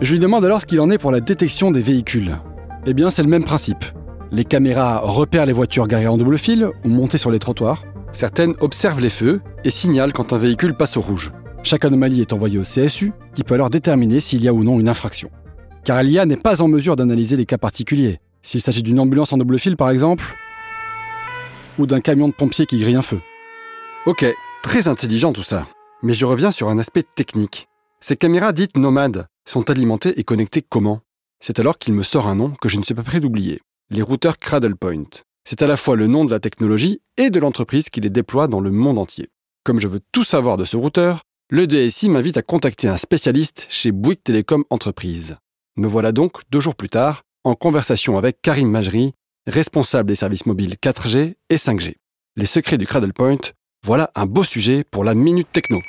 Je 0.00 0.12
lui 0.12 0.20
demande 0.20 0.44
alors 0.44 0.60
ce 0.60 0.66
qu'il 0.66 0.78
en 0.78 0.92
est 0.92 0.98
pour 0.98 1.10
la 1.10 1.18
détection 1.18 1.72
des 1.72 1.80
véhicules. 1.80 2.36
Eh 2.86 2.94
bien, 2.94 3.10
c'est 3.10 3.24
le 3.24 3.28
même 3.28 3.44
principe. 3.44 3.84
Les 4.30 4.44
caméras 4.44 5.00
repèrent 5.00 5.46
les 5.46 5.52
voitures 5.52 5.88
garées 5.88 6.06
en 6.06 6.18
double 6.18 6.38
fil 6.38 6.68
ou 6.84 6.88
montées 6.88 7.18
sur 7.18 7.32
les 7.32 7.40
trottoirs. 7.40 7.82
Certaines 8.12 8.54
observent 8.60 9.00
les 9.00 9.10
feux 9.10 9.40
et 9.64 9.70
signalent 9.70 10.12
quand 10.12 10.32
un 10.32 10.38
véhicule 10.38 10.74
passe 10.74 10.96
au 10.96 11.00
rouge. 11.00 11.32
Chaque 11.64 11.84
anomalie 11.84 12.20
est 12.20 12.32
envoyée 12.32 12.58
au 12.58 12.62
CSU, 12.62 13.12
qui 13.34 13.42
peut 13.42 13.54
alors 13.54 13.70
déterminer 13.70 14.20
s'il 14.20 14.44
y 14.44 14.46
a 14.46 14.54
ou 14.54 14.62
non 14.62 14.78
une 14.78 14.88
infraction 14.88 15.30
car 15.84 16.02
l'IA 16.02 16.26
n'est 16.26 16.36
pas 16.36 16.62
en 16.62 16.68
mesure 16.68 16.96
d'analyser 16.96 17.36
les 17.36 17.46
cas 17.46 17.58
particuliers. 17.58 18.18
S'il 18.42 18.60
s'agit 18.60 18.82
d'une 18.82 19.00
ambulance 19.00 19.32
en 19.32 19.36
double 19.36 19.58
fil, 19.58 19.76
par 19.76 19.90
exemple, 19.90 20.34
ou 21.78 21.86
d'un 21.86 22.00
camion 22.00 22.28
de 22.28 22.34
pompiers 22.34 22.66
qui 22.66 22.78
grille 22.78 22.96
un 22.96 23.02
feu. 23.02 23.20
Ok, 24.06 24.24
très 24.62 24.88
intelligent 24.88 25.32
tout 25.32 25.42
ça. 25.42 25.66
Mais 26.02 26.14
je 26.14 26.26
reviens 26.26 26.50
sur 26.50 26.68
un 26.68 26.78
aspect 26.78 27.04
technique. 27.14 27.68
Ces 28.00 28.16
caméras 28.16 28.52
dites 28.52 28.76
nomades 28.76 29.26
sont 29.46 29.70
alimentées 29.70 30.18
et 30.18 30.24
connectées 30.24 30.62
comment? 30.62 31.00
C'est 31.40 31.58
alors 31.58 31.78
qu'il 31.78 31.94
me 31.94 32.02
sort 32.02 32.26
un 32.26 32.36
nom 32.36 32.50
que 32.60 32.68
je 32.68 32.78
ne 32.78 32.84
suis 32.84 32.94
pas 32.94 33.02
prêt 33.02 33.20
d'oublier. 33.20 33.60
Les 33.90 34.02
routeurs 34.02 34.38
Cradlepoint. 34.38 35.04
C'est 35.46 35.62
à 35.62 35.66
la 35.66 35.76
fois 35.76 35.96
le 35.96 36.06
nom 36.06 36.24
de 36.24 36.30
la 36.30 36.40
technologie 36.40 37.00
et 37.18 37.28
de 37.28 37.38
l'entreprise 37.38 37.90
qui 37.90 38.00
les 38.00 38.10
déploie 38.10 38.48
dans 38.48 38.60
le 38.60 38.70
monde 38.70 38.98
entier. 38.98 39.28
Comme 39.62 39.80
je 39.80 39.88
veux 39.88 40.00
tout 40.12 40.24
savoir 40.24 40.56
de 40.56 40.64
ce 40.64 40.76
routeur, 40.76 41.20
le 41.50 41.66
DSI 41.66 42.08
m'invite 42.08 42.38
à 42.38 42.42
contacter 42.42 42.88
un 42.88 42.96
spécialiste 42.96 43.66
chez 43.68 43.92
Bouygues 43.92 44.22
Télécom 44.22 44.64
Entreprise. 44.70 45.36
Me 45.76 45.88
voilà 45.88 46.12
donc, 46.12 46.42
deux 46.50 46.60
jours 46.60 46.76
plus 46.76 46.88
tard, 46.88 47.22
en 47.42 47.56
conversation 47.56 48.16
avec 48.16 48.40
Karim 48.40 48.70
Majri, 48.70 49.12
responsable 49.48 50.08
des 50.08 50.14
services 50.14 50.46
mobiles 50.46 50.76
4G 50.80 51.34
et 51.50 51.56
5G. 51.56 51.96
Les 52.36 52.46
secrets 52.46 52.78
du 52.78 52.86
Cradle 52.86 53.12
Point, 53.12 53.38
voilà 53.84 54.12
un 54.14 54.26
beau 54.26 54.44
sujet 54.44 54.84
pour 54.84 55.02
la 55.02 55.16
Minute 55.16 55.48
Techno. 55.50 55.80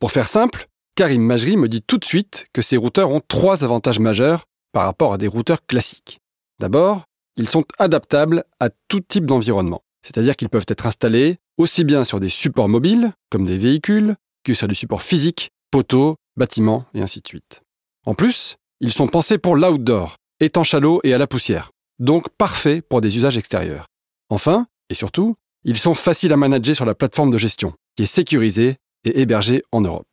Pour 0.00 0.10
faire 0.10 0.28
simple, 0.28 0.66
Karim 0.96 1.22
Majri 1.22 1.56
me 1.56 1.68
dit 1.68 1.82
tout 1.82 1.98
de 1.98 2.04
suite 2.04 2.48
que 2.52 2.62
ces 2.62 2.76
routeurs 2.76 3.12
ont 3.12 3.22
trois 3.26 3.62
avantages 3.62 4.00
majeurs 4.00 4.44
par 4.72 4.86
rapport 4.86 5.12
à 5.12 5.18
des 5.18 5.28
routeurs 5.28 5.64
classiques. 5.64 6.20
D'abord, 6.58 7.04
ils 7.36 7.48
sont 7.48 7.64
adaptables 7.78 8.42
à 8.58 8.70
tout 8.88 9.00
type 9.00 9.26
d'environnement, 9.26 9.82
c'est-à-dire 10.02 10.34
qu'ils 10.34 10.50
peuvent 10.50 10.66
être 10.66 10.86
installés 10.86 11.38
aussi 11.58 11.84
bien 11.84 12.02
sur 12.02 12.18
des 12.18 12.28
supports 12.28 12.68
mobiles, 12.68 13.12
comme 13.30 13.44
des 13.44 13.58
véhicules, 13.58 14.16
que 14.42 14.52
sur 14.52 14.66
des 14.66 14.74
supports 14.74 15.02
physiques, 15.02 15.50
poteaux, 15.70 16.16
bâtiments 16.36 16.86
et 16.92 17.00
ainsi 17.00 17.20
de 17.20 17.28
suite. 17.28 17.63
En 18.06 18.14
plus, 18.14 18.56
ils 18.80 18.92
sont 18.92 19.06
pensés 19.06 19.38
pour 19.38 19.56
l'outdoor, 19.56 20.16
étanches 20.40 20.74
à 20.74 20.80
l'eau 20.80 21.00
et 21.04 21.14
à 21.14 21.18
la 21.18 21.26
poussière, 21.26 21.70
donc 21.98 22.28
parfaits 22.36 22.86
pour 22.86 23.00
des 23.00 23.16
usages 23.16 23.38
extérieurs. 23.38 23.86
Enfin, 24.28 24.66
et 24.90 24.94
surtout, 24.94 25.36
ils 25.64 25.78
sont 25.78 25.94
faciles 25.94 26.32
à 26.32 26.36
manager 26.36 26.76
sur 26.76 26.84
la 26.84 26.94
plateforme 26.94 27.30
de 27.30 27.38
gestion, 27.38 27.72
qui 27.96 28.02
est 28.02 28.06
sécurisée 28.06 28.76
et 29.04 29.20
hébergée 29.20 29.62
en 29.72 29.80
Europe. 29.80 30.06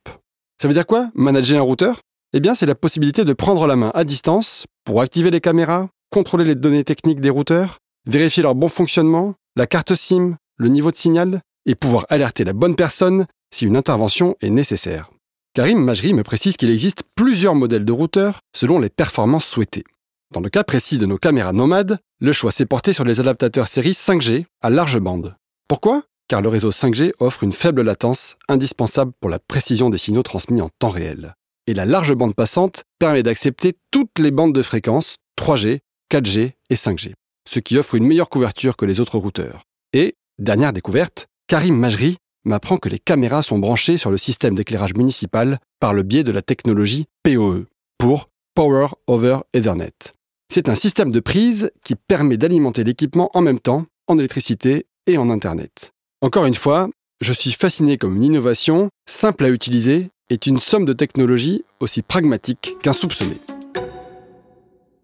Ça 0.62 0.67
veut 0.67 0.74
dire 0.74 0.86
quoi, 0.86 1.10
manager 1.15 1.60
un 1.60 1.63
routeur? 1.63 2.00
Eh 2.33 2.39
bien, 2.39 2.55
c'est 2.55 2.65
la 2.65 2.75
possibilité 2.75 3.25
de 3.25 3.33
prendre 3.33 3.67
la 3.67 3.75
main 3.75 3.91
à 3.93 4.05
distance 4.05 4.65
pour 4.86 5.01
activer 5.01 5.31
les 5.31 5.41
caméras, 5.41 5.89
contrôler 6.12 6.45
les 6.45 6.55
données 6.55 6.86
techniques 6.86 7.19
des 7.19 7.29
routeurs, 7.29 7.77
vérifier 8.05 8.43
leur 8.43 8.55
bon 8.55 8.69
fonctionnement, 8.69 9.33
la 9.57 9.67
carte 9.67 9.95
SIM, 9.95 10.38
le 10.57 10.69
niveau 10.69 10.91
de 10.91 10.98
signal, 10.98 11.41
et 11.65 11.75
pouvoir 11.75 12.05
alerter 12.10 12.45
la 12.45 12.53
bonne 12.53 12.75
personne 12.75 13.25
si 13.53 13.65
une 13.65 13.75
intervention 13.75 14.36
est 14.41 14.50
nécessaire. 14.50 15.12
Karim 15.53 15.84
Majri 15.84 16.13
me 16.13 16.24
précise 16.24 16.55
qu'il 16.55 16.70
existe 16.70 17.03
plusieurs 17.13 17.55
modèles 17.55 17.84
de 17.84 17.91
routeurs 17.91 18.39
selon 18.55 18.79
les 18.79 18.89
performances 18.89 19.46
souhaitées. 19.46 19.84
Dans 20.34 20.39
le 20.39 20.50
cas 20.50 20.63
précis 20.63 20.98
de 20.98 21.05
nos 21.05 21.17
caméras 21.17 21.51
nomades, 21.51 22.00
le 22.22 22.31
choix 22.31 22.53
s'est 22.53 22.65
porté 22.65 22.93
sur 22.93 23.03
les 23.03 23.20
adaptateurs 23.20 23.67
série 23.67 23.91
5G 23.91 24.46
à 24.62 24.70
large 24.70 24.98
bande. 25.00 25.36
Pourquoi? 25.67 26.03
Car 26.29 26.41
le 26.41 26.48
réseau 26.48 26.72
5G 26.72 27.12
offre 27.20 27.43
une 27.43 27.51
faible 27.51 27.81
latence 27.81 28.38
indispensable 28.48 29.12
pour 29.20 29.29
la 29.29 29.39
précision 29.39 29.89
des 29.89 29.98
signaux 29.98 30.24
transmis 30.24 30.62
en 30.62 30.70
temps 30.79 30.88
réel. 30.88 31.36
Et 31.67 31.74
la 31.74 31.84
large 31.84 32.13
bande 32.13 32.34
passante 32.34 32.86
permet 32.98 33.22
d'accepter 33.22 33.74
toutes 33.91 34.20
les 34.20 34.31
bandes 34.31 34.55
de 34.55 34.62
fréquences 34.62 35.17
3G, 35.38 35.79
4G 36.10 36.53
et 36.70 36.75
5G, 36.75 37.12
ce 37.46 37.60
qui 37.60 37.77
offre 37.77 37.96
une 37.96 38.08
meilleure 38.08 38.29
couverture 38.29 38.77
que 38.77 38.86
les 38.86 39.01
autres 39.01 39.17
routeurs. 39.17 39.63
Et, 39.91 40.15
dernière 40.39 40.72
découverte, 40.72 41.27
Karim 41.48 41.75
Majri 41.75 42.20
m'apprend 42.45 42.77
que 42.77 42.89
les 42.89 43.00
caméras 43.00 43.43
sont 43.43 43.60
branchées 43.60 43.98
sur 43.98 44.12
le 44.12 44.17
système 44.17 44.55
d'éclairage 44.55 44.95
municipal 44.95 45.60
par 45.79 45.93
le 45.93 46.03
biais 46.03 46.24
de 46.24 46.31
la 46.31 46.41
technologie 46.41 47.05
PoE, 47.24 47.65
pour 47.98 48.29
Power 48.55 48.88
over 49.07 49.39
Ethernet. 49.53 49.93
C'est 50.51 50.69
un 50.69 50.75
système 50.75 51.12
de 51.12 51.19
prise 51.19 51.71
qui 51.83 51.95
permet 51.95 52.38
d'alimenter 52.38 52.83
l'équipement 52.83 53.29
en 53.33 53.41
même 53.41 53.60
temps 53.60 53.86
en 54.07 54.17
électricité 54.19 54.86
et 55.07 55.17
en 55.17 55.29
Internet. 55.29 55.91
Encore 56.21 56.45
une 56.45 56.53
fois, 56.53 56.89
je 57.21 57.33
suis 57.33 57.51
fasciné 57.51 57.98
comme 57.98 58.17
une 58.17 58.24
innovation, 58.24 58.89
simple 59.07 59.45
à 59.45 59.50
utiliser, 59.50 60.10
est 60.29 60.48
une 60.48 60.60
somme 60.60 60.86
de 60.86 60.93
technologies 60.93 61.63
aussi 61.79 62.01
pragmatique 62.01 62.75
qu'insoupçonnée. 62.81 63.38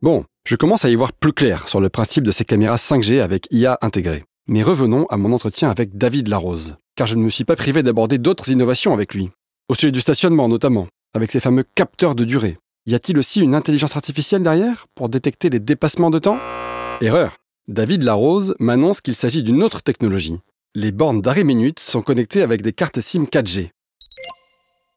Bon, 0.01 0.25
je 0.45 0.55
commence 0.55 0.85
à 0.85 0.89
y 0.89 0.95
voir 0.95 1.13
plus 1.13 1.33
clair 1.33 1.67
sur 1.67 1.81
le 1.81 1.89
principe 1.89 2.23
de 2.23 2.31
ces 2.31 2.45
caméras 2.45 2.77
5G 2.77 3.21
avec 3.21 3.47
IA 3.51 3.77
intégrée. 3.81 4.23
Mais 4.47 4.63
revenons 4.63 5.05
à 5.07 5.17
mon 5.17 5.33
entretien 5.33 5.69
avec 5.69 5.97
David 5.97 6.27
Larose, 6.27 6.77
car 6.97 7.07
je 7.07 7.15
ne 7.15 7.21
me 7.21 7.29
suis 7.29 7.45
pas 7.45 7.55
privé 7.55 7.83
d'aborder 7.83 8.17
d'autres 8.17 8.49
innovations 8.49 8.91
avec 8.91 9.13
lui, 9.13 9.29
au 9.69 9.75
sujet 9.75 9.91
du 9.91 10.01
stationnement 10.01 10.49
notamment, 10.49 10.87
avec 11.13 11.31
ses 11.31 11.39
fameux 11.39 11.63
capteurs 11.75 12.15
de 12.15 12.25
durée. 12.25 12.57
Y 12.87 12.95
a-t-il 12.95 13.17
aussi 13.19 13.39
une 13.39 13.55
intelligence 13.55 13.95
artificielle 13.95 14.43
derrière 14.43 14.87
pour 14.95 15.07
détecter 15.07 15.49
les 15.49 15.59
dépassements 15.59 16.09
de 16.09 16.19
temps? 16.19 16.39
Erreur. 16.99 17.37
David 17.67 18.01
Larose 18.01 18.55
m'annonce 18.59 19.01
qu'il 19.01 19.13
s'agit 19.13 19.43
d'une 19.43 19.61
autre 19.61 19.81
technologie. 19.81 20.39
Les 20.73 20.91
bornes 20.91 21.21
d'arrêt 21.21 21.43
minute 21.43 21.79
sont 21.79 22.01
connectées 22.01 22.41
avec 22.41 22.61
des 22.61 22.73
cartes 22.73 22.99
SIM 22.99 23.23
4G. 23.23 23.69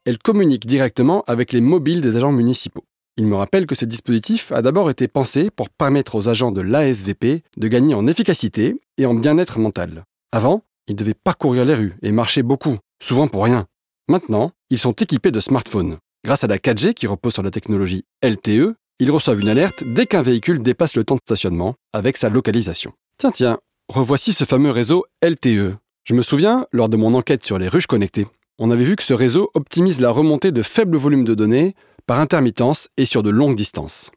Elles 0.07 0.19
communiquent 0.19 0.67
directement 0.67 1.23
avec 1.27 1.53
les 1.53 1.61
mobiles 1.61 2.01
des 2.01 2.17
agents 2.17 2.33
municipaux. 2.33 2.85
Il 3.17 3.27
me 3.27 3.37
rappelle 3.37 3.67
que 3.67 3.75
ce 3.75 3.85
dispositif 3.85 4.53
a 4.53 4.63
d'abord 4.63 4.89
été 4.89 5.09
pensé 5.09 5.51
pour 5.51 5.69
permettre 5.69 6.15
aux 6.15 6.29
agents 6.29 6.53
de 6.53 6.63
l'ASVP 6.63 7.43
de 7.57 7.69
gagner 7.69 7.95
en 7.95 8.07
efficacité 8.07 8.81
et 8.97 9.05
en 9.05 9.15
bien-être 9.15 9.59
mental. 9.59 10.05
Avant, 10.33 10.63
ils 10.87 10.97
devaient 10.97 11.15
parcourir 11.15 11.65
les 11.65 11.75
rues 11.75 11.97
et 12.03 12.13
marcher 12.13 12.43
beaucoup, 12.43 12.79
souvent 13.03 13.29
pour 13.29 13.45
rien. 13.45 13.67
Maintenant, 14.09 14.53
ils 14.71 14.79
sont 14.79 14.93
équipés 14.93 15.31
de 15.31 15.41
smartphones. 15.41 15.99
Grâce 16.25 16.45
à 16.45 16.49
la 16.49 16.59
4G 16.59 16.95
qui 16.95 17.07
repose 17.07 17.33
sur 17.33 17.43
la 17.43 17.51
technologie 17.51 18.05
LTE, 18.23 18.75
ils 18.99 19.11
reçoivent 19.11 19.41
une 19.41 19.49
alerte 19.49 19.83
dès 19.85 20.07
qu'un 20.07 20.23
véhicule 20.23 20.63
dépasse 20.63 20.95
le 20.95 21.05
temps 21.05 21.15
de 21.15 21.21
stationnement 21.25 21.75
avec 21.93 22.17
sa 22.17 22.29
localisation. 22.29 22.93
Tiens, 23.19 23.31
tiens, 23.31 23.59
revoici 23.89 24.33
ce 24.33 24.45
fameux 24.45 24.71
réseau 24.71 25.07
LTE. 25.23 25.77
Je 26.05 26.15
me 26.15 26.23
souviens, 26.23 26.67
lors 26.73 26.89
de 26.89 26.97
mon 26.97 27.15
enquête 27.15 27.45
sur 27.45 27.59
les 27.59 27.69
ruches 27.69 27.87
connectées, 27.87 28.27
on 28.59 28.71
avait 28.71 28.85
vu 28.85 28.97
que 28.97 29.03
ce 29.03 29.15
réseau 29.15 29.51
optimise 29.55 30.01
la 30.01 30.11
remontée 30.11 30.53
de 30.53 30.63
faibles 30.63 30.99
volumes 30.99 31.25
de 31.25 31.35
données 31.35 31.75
par 32.07 32.21
intermittence 32.21 32.89
et 32.99 33.07
sur 33.07 33.23
de 33.23 33.31
longues 33.31 33.57
distances. 33.57 34.11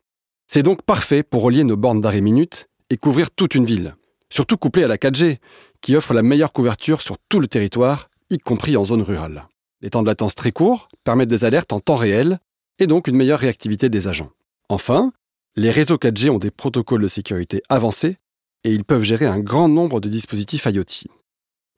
C'est 0.47 0.63
donc 0.63 0.81
parfait 0.81 1.23
pour 1.23 1.43
relier 1.43 1.63
nos 1.63 1.77
bornes 1.77 2.01
d'arrêt 2.01 2.21
minute 2.21 2.67
et 2.89 2.97
couvrir 2.97 3.31
toute 3.31 3.55
une 3.55 3.65
ville, 3.65 3.95
surtout 4.33 4.57
couplé 4.57 4.83
à 4.83 4.87
la 4.87 4.97
4G, 4.97 5.37
qui 5.81 5.95
offre 5.95 6.15
la 6.15 6.23
meilleure 6.23 6.53
couverture 6.53 7.01
sur 7.01 7.17
tout 7.29 7.39
le 7.39 7.47
territoire, 7.47 8.09
y 8.31 8.39
compris 8.39 8.75
en 8.75 8.83
zone 8.83 9.03
rurale. 9.03 9.47
Les 9.81 9.91
temps 9.91 10.01
de 10.01 10.07
latence 10.07 10.33
très 10.33 10.51
courts 10.51 10.87
permettent 11.03 11.29
des 11.29 11.45
alertes 11.45 11.71
en 11.71 11.79
temps 11.79 11.97
réel 11.97 12.39
et 12.79 12.87
donc 12.87 13.07
une 13.07 13.15
meilleure 13.15 13.39
réactivité 13.39 13.89
des 13.89 14.07
agents. 14.07 14.31
Enfin, 14.69 15.13
les 15.55 15.69
réseaux 15.69 15.97
4G 15.97 16.31
ont 16.31 16.39
des 16.39 16.49
protocoles 16.49 17.03
de 17.03 17.07
sécurité 17.07 17.61
avancés 17.69 18.17
et 18.63 18.73
ils 18.73 18.83
peuvent 18.83 19.03
gérer 19.03 19.27
un 19.27 19.39
grand 19.39 19.69
nombre 19.69 19.99
de 19.99 20.09
dispositifs 20.09 20.65
IoT. 20.65 21.11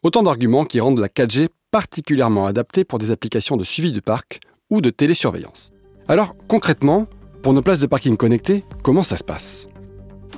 Autant 0.03 0.23
d'arguments 0.23 0.63
qui 0.63 0.79
rendent 0.79 0.99
la 0.99 1.09
4G 1.09 1.49
particulièrement 1.71 2.45
adaptée 2.45 2.85
pour 2.85 2.99
des 2.99 3.11
applications 3.11 3.57
de 3.57 3.65
suivi 3.65 3.91
du 3.91 4.01
parc 4.01 4.39
ou 4.69 4.79
de 4.79 4.91
télésurveillance. 4.91 5.73
Alors, 6.07 6.35
concrètement, 6.47 7.07
pour 7.43 7.51
nos 7.51 7.61
places 7.61 7.81
de 7.81 7.87
parking 7.87 8.15
connectées, 8.15 8.63
comment 8.81 9.03
ça 9.03 9.17
se 9.17 9.25
passe? 9.25 9.67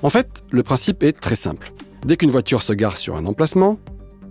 En 0.02 0.10
fait, 0.10 0.42
le 0.50 0.64
principe 0.64 1.04
est 1.04 1.14
très 1.14 1.36
simple. 1.36 1.74
Dès 2.08 2.16
qu'une 2.16 2.32
voiture 2.32 2.62
se 2.62 2.72
gare 2.72 2.98
sur 2.98 3.18
un 3.18 3.26
emplacement, 3.26 3.78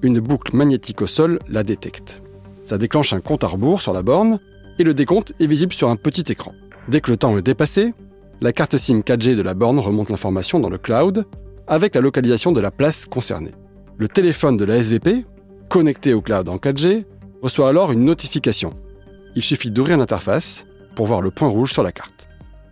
une 0.01 0.19
boucle 0.19 0.57
magnétique 0.57 1.03
au 1.03 1.07
sol 1.07 1.39
la 1.47 1.63
détecte. 1.63 2.23
Ça 2.65 2.79
déclenche 2.79 3.13
un 3.13 3.21
compte 3.21 3.45
à 3.45 3.49
rebours 3.49 3.83
sur 3.83 3.93
la 3.93 4.01
borne 4.01 4.41
et 4.79 4.83
le 4.83 4.95
décompte 4.95 5.35
est 5.41 5.47
visible 5.47 5.75
sur 5.75 5.91
un 5.91 5.97
petit 5.97 6.25
écran. 6.33 6.55
Dès 6.89 7.03
que 7.03 7.11
le 7.11 7.19
temps 7.19 7.37
est 7.37 7.43
dépassé, 7.43 7.93
la 8.41 8.55
carte 8.55 8.79
SIM 8.79 9.01
4G 9.01 9.37
de 9.37 9.43
la 9.43 9.53
borne 9.53 9.79
remonte 9.79 10.09
l'information 10.09 10.59
dans 10.59 10.71
le 10.71 10.79
cloud 10.79 11.27
avec 11.67 11.95
la 11.95 12.01
localisation 12.01 12.51
de 12.51 12.63
la 12.63 12.71
place 12.71 13.05
concernée. 13.05 13.53
Le 13.99 14.09
téléphone 14.09 14.57
de 14.57 14.65
la 14.65 14.79
SVP, 14.79 15.27
connecté 15.69 16.15
au 16.15 16.23
cloud 16.23 16.49
en 16.49 16.57
4G, 16.57 17.05
reçoit 17.43 17.69
alors 17.69 17.93
une 17.93 18.07
notification. 18.07 18.71
Il 19.35 19.43
suffit 19.43 19.71
d'ouvrir 19.71 19.99
l'interface 19.99 20.65
pour 20.95 21.05
voir 21.05 21.21
le 21.21 21.31
point 21.31 21.49
rouge 21.49 21.75
sur 21.75 21.83
la 21.83 21.93
carte. 21.93 22.27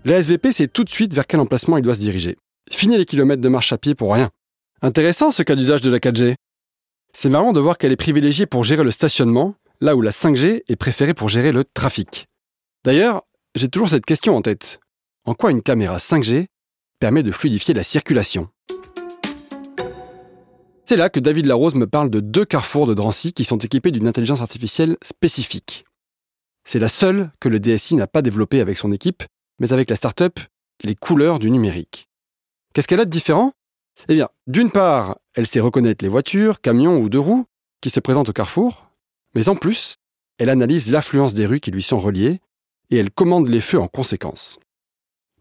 La 0.07 0.17
SVP 0.17 0.51
sait 0.51 0.69
tout 0.69 0.83
de 0.83 0.91
suite 0.91 1.13
vers 1.13 1.27
quel 1.27 1.41
emplacement 1.41 1.77
il 1.77 1.83
doit 1.83 1.95
se 1.95 2.01
diriger. 2.01 2.39
Fini 2.71 2.97
les 2.97 3.05
kilomètres 3.05 3.43
de 3.43 3.51
marche 3.51 3.71
à 3.75 3.77
pied 3.77 3.95
pour 3.95 4.15
rien. 4.15 4.31
Intéressant 4.83 5.31
ce 5.31 5.43
cas 5.43 5.55
d'usage 5.55 5.81
de 5.81 5.91
la 5.91 5.99
4G. 5.99 6.35
C'est 7.13 7.29
marrant 7.29 7.53
de 7.53 7.61
voir 7.61 7.79
qu'elle 7.79 7.93
est 7.93 7.97
privilégiée 7.97 8.47
pour 8.47 8.65
gérer 8.65 8.85
le 8.85 8.91
stationnement, 8.91 9.55
là 9.81 9.97
où 9.97 10.03
la 10.03 10.11
5G 10.11 10.63
est 10.69 10.77
préférée 10.77 11.15
pour 11.15 11.29
gérer 11.29 11.53
le 11.53 11.65
trafic. 11.65 12.27
D'ailleurs, 12.85 13.23
j'ai 13.55 13.69
toujours 13.69 13.89
cette 13.89 14.05
question 14.05 14.37
en 14.37 14.43
tête. 14.43 14.81
En 15.25 15.35
quoi 15.35 15.51
une 15.51 15.63
caméra 15.63 15.97
5G 15.97 16.47
permet 16.99 17.23
de 17.23 17.33
fluidifier 17.33 17.73
la 17.73 17.85
circulation? 17.85 18.49
C'est 20.85 20.97
là 20.97 21.09
que 21.09 21.21
David 21.21 21.47
Larose 21.47 21.77
me 21.77 21.87
parle 21.87 22.11
de 22.11 22.21
deux 22.21 22.45
carrefours 22.45 22.87
de 22.87 22.93
Drancy 22.93 23.33
qui 23.33 23.45
sont 23.45 23.57
équipés 23.57 23.91
d'une 23.91 24.07
intelligence 24.07 24.43
artificielle 24.43 24.99
spécifique. 25.03 25.87
C'est 26.67 26.79
la 26.79 26.91
seule 26.91 27.31
que 27.41 27.49
le 27.49 27.59
DSI 27.59 27.95
n'a 27.95 28.07
pas 28.07 28.21
développée 28.21 28.61
avec 28.61 28.77
son 28.77 28.93
équipe, 28.93 29.23
mais 29.61 29.73
avec 29.73 29.89
la 29.89 29.97
start-up 29.97 30.41
Les 30.83 30.95
couleurs 30.95 31.39
du 31.39 31.51
numérique. 31.51 32.09
Qu'est-ce 32.75 32.87
qu'elle 32.87 33.01
a 33.01 33.07
de 33.07 33.11
différent? 33.11 33.53
Eh 34.09 34.15
bien, 34.15 34.29
d'une 34.47 34.71
part, 34.71 35.19
elle 35.35 35.47
sait 35.47 35.61
reconnaître 35.61 36.05
les 36.05 36.11
voitures, 36.11 36.61
camions 36.61 36.99
ou 36.99 37.09
deux 37.09 37.19
roues 37.19 37.47
qui 37.81 37.91
se 37.91 38.01
présentent 38.01 38.29
au 38.29 38.33
carrefour, 38.33 38.91
mais 39.35 39.49
en 39.49 39.57
plus, 39.57 39.97
elle 40.39 40.51
analyse 40.51 40.91
l'affluence 40.91 41.35
des 41.35 41.47
rues 41.47 41.61
qui 41.61 41.71
lui 41.71 41.83
sont 41.83 41.99
reliées 41.99 42.41
et 42.91 42.97
elle 42.97 43.11
commande 43.11 43.49
les 43.49 43.61
feux 43.61 43.79
en 43.79 43.89
conséquence. 43.89 44.59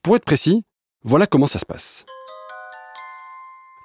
Pour 0.01 0.15
être 0.15 0.25
précis, 0.25 0.63
voilà 1.03 1.27
comment 1.27 1.47
ça 1.47 1.59
se 1.59 1.65
passe. 1.65 2.05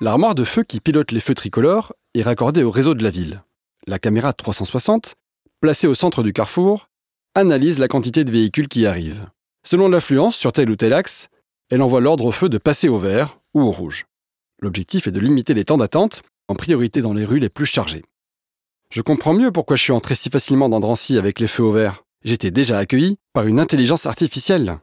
L'armoire 0.00 0.34
de 0.34 0.44
feu 0.44 0.62
qui 0.62 0.80
pilote 0.80 1.10
les 1.12 1.20
feux 1.20 1.34
tricolores 1.34 1.92
est 2.14 2.22
raccordée 2.22 2.62
au 2.62 2.70
réseau 2.70 2.94
de 2.94 3.02
la 3.02 3.10
ville. 3.10 3.42
La 3.87 3.98
caméra 3.98 4.32
360, 4.32 5.16
placée 5.60 5.87
au 5.87 5.94
centre 5.94 6.22
du 6.22 6.32
carrefour, 6.32 6.88
analyse 7.34 7.78
la 7.78 7.88
quantité 7.88 8.25
de 8.25 8.30
véhicules 8.30 8.68
qui 8.68 8.87
arrivent. 8.87 9.28
Selon 9.64 9.88
l'affluence 9.88 10.37
sur 10.37 10.52
tel 10.52 10.70
ou 10.70 10.76
tel 10.76 10.92
axe, 10.92 11.28
elle 11.70 11.82
envoie 11.82 12.00
l'ordre 12.00 12.26
au 12.26 12.32
feu 12.32 12.48
de 12.48 12.58
passer 12.58 12.88
au 12.88 12.98
vert 12.98 13.40
ou 13.54 13.62
au 13.62 13.70
rouge. 13.70 14.06
L'objectif 14.60 15.06
est 15.06 15.12
de 15.12 15.20
limiter 15.20 15.54
les 15.54 15.64
temps 15.64 15.78
d'attente, 15.78 16.22
en 16.48 16.54
priorité 16.54 17.00
dans 17.00 17.12
les 17.12 17.24
rues 17.24 17.38
les 17.38 17.48
plus 17.48 17.66
chargées. 17.66 18.04
Je 18.90 19.02
comprends 19.02 19.34
mieux 19.34 19.52
pourquoi 19.52 19.76
je 19.76 19.82
suis 19.82 19.92
entré 19.92 20.14
si 20.14 20.30
facilement 20.30 20.68
dans 20.68 20.80
Drancy 20.80 21.18
avec 21.18 21.40
les 21.40 21.46
feux 21.46 21.62
au 21.62 21.72
vert. 21.72 22.04
J'étais 22.24 22.50
déjà 22.50 22.78
accueilli 22.78 23.18
par 23.32 23.46
une 23.46 23.60
intelligence 23.60 24.06
artificielle. 24.06 24.78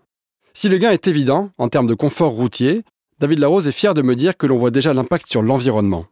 Si 0.53 0.69
le 0.69 0.77
gain 0.77 0.91
est 0.91 1.07
évident 1.07 1.51
en 1.57 1.67
termes 1.67 1.87
de 1.87 1.93
confort 1.93 2.31
routier, 2.31 2.83
David 3.19 3.39
Larose 3.39 3.67
est 3.67 3.73
fier 3.73 3.93
de 3.93 4.01
me 4.01 4.15
dire 4.15 4.37
que 4.37 4.45
l'on 4.45 4.57
voit 4.57 4.71
déjà 4.71 4.93
l'impact 4.93 5.29
sur 5.29 5.41
l'environnement. 5.41 6.05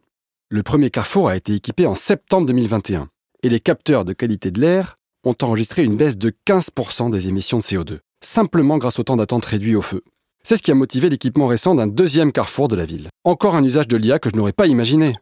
Le 0.50 0.62
premier 0.62 0.90
carrefour 0.90 1.28
a 1.28 1.36
été 1.36 1.54
équipé 1.54 1.86
en 1.86 1.94
septembre 1.94 2.46
2021 2.46 3.08
et 3.42 3.48
les 3.48 3.60
capteurs 3.60 4.04
de 4.04 4.12
qualité 4.12 4.50
de 4.50 4.60
l'air 4.60 4.96
ont 5.24 5.36
enregistré 5.40 5.84
une 5.84 5.96
baisse 5.96 6.18
de 6.18 6.32
15% 6.46 7.10
des 7.10 7.28
émissions 7.28 7.58
de 7.58 7.62
CO2, 7.62 7.98
simplement 8.22 8.76
grâce 8.76 8.98
au 8.98 9.04
temps 9.04 9.16
d'attente 9.16 9.44
réduit 9.44 9.76
au 9.76 9.82
feu. 9.82 10.02
C'est 10.46 10.58
ce 10.58 10.62
qui 10.62 10.70
a 10.70 10.74
motivé 10.74 11.08
l'équipement 11.08 11.46
récent 11.46 11.74
d'un 11.74 11.86
deuxième 11.86 12.30
carrefour 12.30 12.68
de 12.68 12.76
la 12.76 12.84
ville. 12.84 13.08
Encore 13.24 13.56
un 13.56 13.64
usage 13.64 13.88
de 13.88 13.96
l'IA 13.96 14.18
que 14.18 14.28
je 14.28 14.36
n'aurais 14.36 14.52
pas 14.52 14.66
imaginé. 14.66 15.14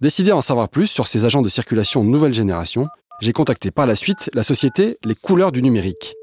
Décidé 0.00 0.30
à 0.30 0.38
en 0.38 0.42
savoir 0.42 0.70
plus 0.70 0.86
sur 0.86 1.06
ces 1.06 1.26
agents 1.26 1.42
de 1.42 1.50
circulation 1.50 2.02
nouvelle 2.02 2.32
génération, 2.32 2.88
j'ai 3.20 3.34
contacté 3.34 3.70
par 3.70 3.84
la 3.84 3.94
suite 3.94 4.30
la 4.32 4.42
société 4.42 4.96
Les 5.04 5.14
Couleurs 5.14 5.52
du 5.52 5.60
Numérique. 5.60 6.14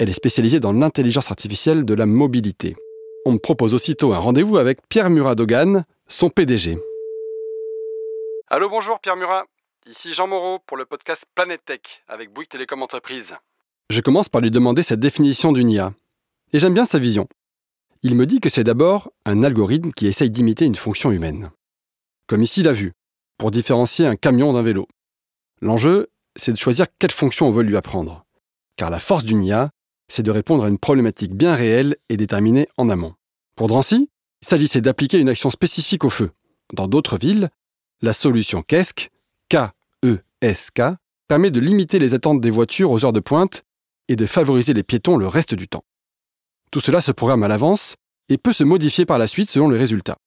Elle 0.00 0.08
est 0.08 0.12
spécialisée 0.12 0.58
dans 0.58 0.72
l'intelligence 0.72 1.30
artificielle 1.30 1.84
de 1.84 1.94
la 1.94 2.04
mobilité. 2.04 2.74
On 3.24 3.30
me 3.30 3.38
propose 3.38 3.74
aussitôt 3.74 4.12
un 4.12 4.18
rendez-vous 4.18 4.56
avec 4.56 4.80
Pierre 4.88 5.08
Murat 5.08 5.36
Dogan, 5.36 5.84
son 6.08 6.30
PDG. 6.30 6.78
Allô, 8.48 8.68
bonjour 8.68 8.98
Pierre 8.98 9.16
Murat. 9.16 9.44
Ici 9.88 10.14
Jean 10.14 10.26
Moreau 10.26 10.58
pour 10.66 10.76
le 10.76 10.84
podcast 10.84 11.26
Planète 11.36 11.64
Tech 11.64 11.80
avec 12.08 12.32
Bouygues 12.32 12.48
Télécom 12.48 12.82
Entreprise. 12.82 13.34
Je 13.88 14.00
commence 14.00 14.28
par 14.28 14.40
lui 14.40 14.50
demander 14.50 14.82
sa 14.82 14.96
définition 14.96 15.52
d'une 15.52 15.70
IA. 15.70 15.92
Et 16.52 16.58
j'aime 16.58 16.74
bien 16.74 16.84
sa 16.84 16.98
vision. 16.98 17.28
Il 18.02 18.14
me 18.14 18.26
dit 18.26 18.40
que 18.40 18.48
c'est 18.48 18.64
d'abord 18.64 19.10
un 19.24 19.42
algorithme 19.42 19.92
qui 19.92 20.06
essaye 20.06 20.30
d'imiter 20.30 20.64
une 20.64 20.76
fonction 20.76 21.10
humaine. 21.10 21.50
Comme 22.26 22.42
ici 22.42 22.62
l'a 22.62 22.72
vu, 22.72 22.92
pour 23.38 23.50
différencier 23.50 24.06
un 24.06 24.16
camion 24.16 24.52
d'un 24.52 24.62
vélo. 24.62 24.86
L'enjeu, 25.60 26.08
c'est 26.36 26.52
de 26.52 26.56
choisir 26.56 26.86
quelle 26.98 27.10
fonction 27.10 27.48
on 27.48 27.50
veut 27.50 27.64
lui 27.64 27.76
apprendre. 27.76 28.24
Car 28.76 28.90
la 28.90 29.00
force 29.00 29.24
d'une 29.24 29.42
IA, 29.42 29.70
c'est 30.08 30.22
de 30.22 30.30
répondre 30.30 30.64
à 30.64 30.68
une 30.68 30.78
problématique 30.78 31.34
bien 31.34 31.54
réelle 31.54 31.96
et 32.08 32.16
déterminée 32.16 32.68
en 32.76 32.88
amont. 32.88 33.14
Pour 33.56 33.66
Drancy, 33.66 34.08
il 34.42 34.48
s'agissait 34.48 34.80
d'appliquer 34.80 35.18
une 35.18 35.28
action 35.28 35.50
spécifique 35.50 36.04
au 36.04 36.10
feu. 36.10 36.30
Dans 36.72 36.86
d'autres 36.86 37.18
villes, 37.18 37.50
la 38.00 38.12
solution 38.12 38.62
qu'est-ce 38.62 39.08
KESK, 39.48 40.82
permet 41.26 41.50
de 41.50 41.60
limiter 41.60 41.98
les 41.98 42.14
attentes 42.14 42.40
des 42.40 42.50
voitures 42.50 42.90
aux 42.90 43.04
heures 43.04 43.12
de 43.12 43.20
pointe 43.20 43.64
et 44.06 44.16
de 44.16 44.26
favoriser 44.26 44.72
les 44.72 44.82
piétons 44.82 45.16
le 45.16 45.26
reste 45.26 45.54
du 45.54 45.68
temps. 45.68 45.84
Tout 46.70 46.80
cela 46.80 47.00
se 47.00 47.12
programme 47.12 47.42
à 47.42 47.48
l'avance 47.48 47.96
et 48.28 48.38
peut 48.38 48.52
se 48.52 48.64
modifier 48.64 49.06
par 49.06 49.18
la 49.18 49.26
suite 49.26 49.50
selon 49.50 49.68
les 49.68 49.78
résultats. 49.78 50.18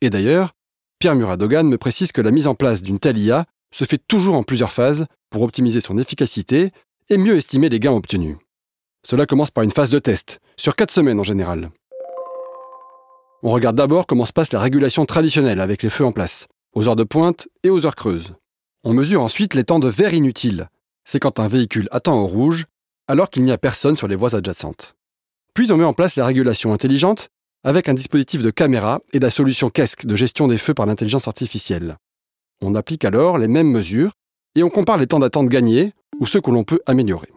Et 0.00 0.10
d'ailleurs, 0.10 0.52
Pierre 0.98 1.14
Muradogan 1.14 1.66
me 1.66 1.78
précise 1.78 2.12
que 2.12 2.20
la 2.20 2.30
mise 2.30 2.46
en 2.46 2.54
place 2.54 2.82
d'une 2.82 2.98
telle 2.98 3.18
IA 3.18 3.46
se 3.74 3.84
fait 3.84 4.02
toujours 4.06 4.34
en 4.34 4.42
plusieurs 4.42 4.72
phases 4.72 5.06
pour 5.30 5.42
optimiser 5.42 5.80
son 5.80 5.96
efficacité 5.96 6.72
et 7.08 7.16
mieux 7.16 7.36
estimer 7.36 7.68
les 7.68 7.80
gains 7.80 7.92
obtenus. 7.92 8.36
Cela 9.06 9.24
commence 9.24 9.50
par 9.50 9.64
une 9.64 9.70
phase 9.70 9.90
de 9.90 9.98
test, 9.98 10.40
sur 10.56 10.76
4 10.76 10.90
semaines 10.90 11.18
en 11.18 11.24
général. 11.24 11.70
On 13.42 13.50
regarde 13.50 13.76
d'abord 13.76 14.06
comment 14.06 14.26
se 14.26 14.34
passe 14.34 14.52
la 14.52 14.60
régulation 14.60 15.06
traditionnelle 15.06 15.60
avec 15.60 15.82
les 15.82 15.88
feux 15.88 16.04
en 16.04 16.12
place, 16.12 16.46
aux 16.74 16.88
heures 16.88 16.96
de 16.96 17.04
pointe 17.04 17.48
et 17.62 17.70
aux 17.70 17.86
heures 17.86 17.96
creuses. 17.96 18.34
On 18.84 18.92
mesure 18.92 19.22
ensuite 19.22 19.54
les 19.54 19.64
temps 19.64 19.78
de 19.78 19.88
verre 19.88 20.12
inutiles. 20.12 20.68
C'est 21.04 21.20
quand 21.20 21.40
un 21.40 21.48
véhicule 21.48 21.88
attend 21.90 22.20
au 22.20 22.26
rouge 22.26 22.66
alors 23.08 23.30
qu'il 23.30 23.44
n'y 23.44 23.52
a 23.52 23.58
personne 23.58 23.96
sur 23.96 24.08
les 24.08 24.16
voies 24.16 24.34
adjacentes. 24.34 24.94
Puis 25.54 25.72
on 25.72 25.76
met 25.76 25.84
en 25.84 25.92
place 25.92 26.16
la 26.16 26.26
régulation 26.26 26.72
intelligente 26.72 27.28
avec 27.64 27.88
un 27.88 27.94
dispositif 27.94 28.42
de 28.42 28.50
caméra 28.50 29.00
et 29.12 29.18
la 29.18 29.30
solution 29.30 29.70
KESC 29.70 30.06
de 30.06 30.16
gestion 30.16 30.48
des 30.48 30.58
feux 30.58 30.74
par 30.74 30.86
l'intelligence 30.86 31.28
artificielle. 31.28 31.96
On 32.62 32.74
applique 32.74 33.04
alors 33.04 33.38
les 33.38 33.48
mêmes 33.48 33.70
mesures 33.70 34.12
et 34.54 34.62
on 34.62 34.70
compare 34.70 34.98
les 34.98 35.06
temps 35.06 35.18
d'attente 35.18 35.48
gagnés 35.48 35.92
ou 36.20 36.26
ceux 36.26 36.40
que 36.40 36.50
l'on 36.50 36.64
peut 36.64 36.80
améliorer. 36.86 37.28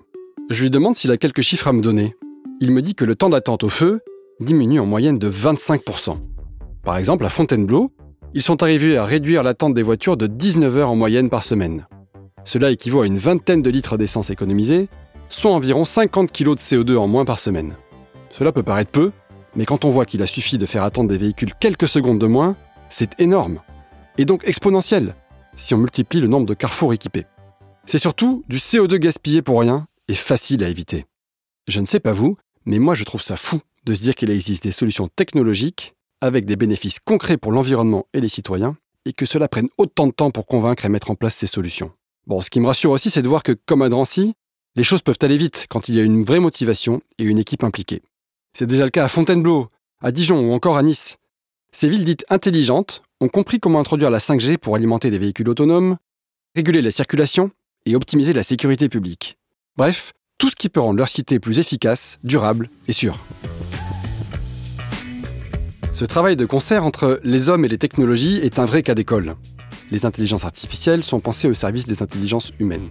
Je 0.49 0.63
lui 0.63 0.69
demande 0.69 0.95
s'il 0.95 1.11
a 1.11 1.17
quelques 1.17 1.41
chiffres 1.41 1.67
à 1.67 1.73
me 1.73 1.81
donner. 1.81 2.15
Il 2.59 2.71
me 2.71 2.81
dit 2.81 2.95
que 2.95 3.05
le 3.05 3.15
temps 3.15 3.29
d'attente 3.29 3.63
au 3.63 3.69
feu 3.69 4.01
diminue 4.39 4.79
en 4.79 4.85
moyenne 4.85 5.19
de 5.19 5.29
25%. 5.29 6.17
Par 6.83 6.97
exemple, 6.97 7.25
à 7.25 7.29
Fontainebleau, 7.29 7.91
ils 8.33 8.41
sont 8.41 8.63
arrivés 8.63 8.97
à 8.97 9.05
réduire 9.05 9.43
l'attente 9.43 9.73
des 9.73 9.83
voitures 9.83 10.17
de 10.17 10.27
19 10.27 10.77
heures 10.77 10.89
en 10.89 10.95
moyenne 10.95 11.29
par 11.29 11.43
semaine. 11.43 11.87
Cela 12.45 12.71
équivaut 12.71 13.01
à 13.01 13.07
une 13.07 13.17
vingtaine 13.17 13.61
de 13.61 13.69
litres 13.69 13.97
d'essence 13.97 14.29
économisés, 14.29 14.89
soit 15.29 15.51
environ 15.51 15.85
50 15.85 16.31
kg 16.31 16.55
de 16.55 16.59
CO2 16.59 16.97
en 16.97 17.07
moins 17.07 17.25
par 17.25 17.39
semaine. 17.39 17.75
Cela 18.33 18.51
peut 18.51 18.63
paraître 18.63 18.89
peu, 18.89 19.11
mais 19.55 19.65
quand 19.65 19.85
on 19.85 19.89
voit 19.89 20.07
qu'il 20.07 20.23
a 20.23 20.25
suffi 20.25 20.57
de 20.57 20.65
faire 20.65 20.83
attendre 20.83 21.07
des 21.07 21.19
véhicules 21.19 21.53
quelques 21.59 21.87
secondes 21.87 22.17
de 22.17 22.25
moins, 22.25 22.55
c'est 22.89 23.19
énorme. 23.19 23.61
Et 24.17 24.25
donc 24.25 24.47
exponentiel, 24.47 25.13
si 25.55 25.75
on 25.75 25.77
multiplie 25.77 26.19
le 26.19 26.27
nombre 26.27 26.47
de 26.47 26.55
carrefours 26.55 26.93
équipés. 26.93 27.25
C'est 27.85 27.99
surtout 27.99 28.43
du 28.47 28.57
CO2 28.57 28.97
gaspillé 28.97 29.43
pour 29.43 29.59
rien 29.59 29.85
et 30.07 30.15
facile 30.15 30.63
à 30.63 30.69
éviter. 30.69 31.05
Je 31.67 31.79
ne 31.79 31.85
sais 31.85 31.99
pas 31.99 32.13
vous, 32.13 32.35
mais 32.65 32.79
moi 32.79 32.95
je 32.95 33.03
trouve 33.03 33.21
ça 33.21 33.37
fou 33.37 33.61
de 33.85 33.93
se 33.93 34.01
dire 34.01 34.15
qu'il 34.15 34.31
existe 34.31 34.63
des 34.63 34.71
solutions 34.71 35.09
technologiques 35.15 35.93
avec 36.19 36.45
des 36.45 36.55
bénéfices 36.55 36.99
concrets 36.99 37.37
pour 37.37 37.51
l'environnement 37.51 38.07
et 38.13 38.21
les 38.21 38.29
citoyens, 38.29 38.77
et 39.05 39.13
que 39.13 39.27
cela 39.27 39.47
prenne 39.47 39.69
autant 39.77 40.07
de 40.07 40.11
temps 40.11 40.31
pour 40.31 40.47
convaincre 40.47 40.85
et 40.85 40.89
mettre 40.89 41.11
en 41.11 41.15
place 41.15 41.35
ces 41.35 41.47
solutions. 41.47 41.91
Bon, 42.25 42.41
ce 42.41 42.49
qui 42.49 42.61
me 42.61 42.67
rassure 42.67 42.91
aussi, 42.91 43.09
c'est 43.11 43.21
de 43.21 43.27
voir 43.27 43.43
que, 43.43 43.51
comme 43.51 43.81
à 43.81 43.89
Drancy, 43.89 44.33
les 44.75 44.83
choses 44.83 45.01
peuvent 45.01 45.19
aller 45.21 45.37
vite 45.37 45.67
quand 45.69 45.89
il 45.89 45.95
y 45.95 45.99
a 45.99 46.03
une 46.03 46.23
vraie 46.23 46.39
motivation 46.39 47.01
et 47.19 47.25
une 47.25 47.37
équipe 47.37 47.63
impliquée. 47.63 48.01
C'est 48.55 48.67
déjà 48.67 48.83
le 48.83 48.91
cas 48.91 49.05
à 49.05 49.07
Fontainebleau, 49.07 49.69
à 49.99 50.11
Dijon 50.11 50.39
ou 50.39 50.53
encore 50.53 50.77
à 50.77 50.83
Nice. 50.83 51.17
Ces 51.71 51.89
villes 51.89 52.03
dites 52.03 52.23
intelligentes 52.29 53.01
ont 53.19 53.27
compris 53.27 53.59
comment 53.59 53.79
introduire 53.79 54.11
la 54.11 54.19
5G 54.19 54.59
pour 54.59 54.75
alimenter 54.75 55.09
des 55.09 55.17
véhicules 55.17 55.49
autonomes, 55.49 55.97
réguler 56.55 56.83
la 56.83 56.91
circulation 56.91 57.49
et 57.87 57.95
optimiser 57.95 58.31
la 58.31 58.43
sécurité 58.43 58.89
publique. 58.89 59.39
Bref, 59.75 60.13
tout 60.37 60.51
ce 60.51 60.55
qui 60.55 60.69
peut 60.69 60.79
rendre 60.79 60.99
leur 60.99 61.07
cité 61.07 61.39
plus 61.39 61.57
efficace, 61.57 62.19
durable 62.23 62.69
et 62.87 62.93
sûre. 62.93 63.17
Ce 65.91 66.05
travail 66.05 66.35
de 66.35 66.45
concert 66.45 66.85
entre 66.85 67.19
les 67.23 67.49
hommes 67.49 67.65
et 67.65 67.69
les 67.69 67.79
technologies 67.79 68.37
est 68.37 68.59
un 68.59 68.65
vrai 68.65 68.83
cas 68.83 68.93
d'école. 68.93 69.35
Les 69.89 70.05
intelligences 70.05 70.45
artificielles 70.45 71.03
sont 71.03 71.19
pensées 71.19 71.47
au 71.47 71.55
service 71.55 71.87
des 71.87 72.03
intelligences 72.03 72.53
humaines. 72.59 72.89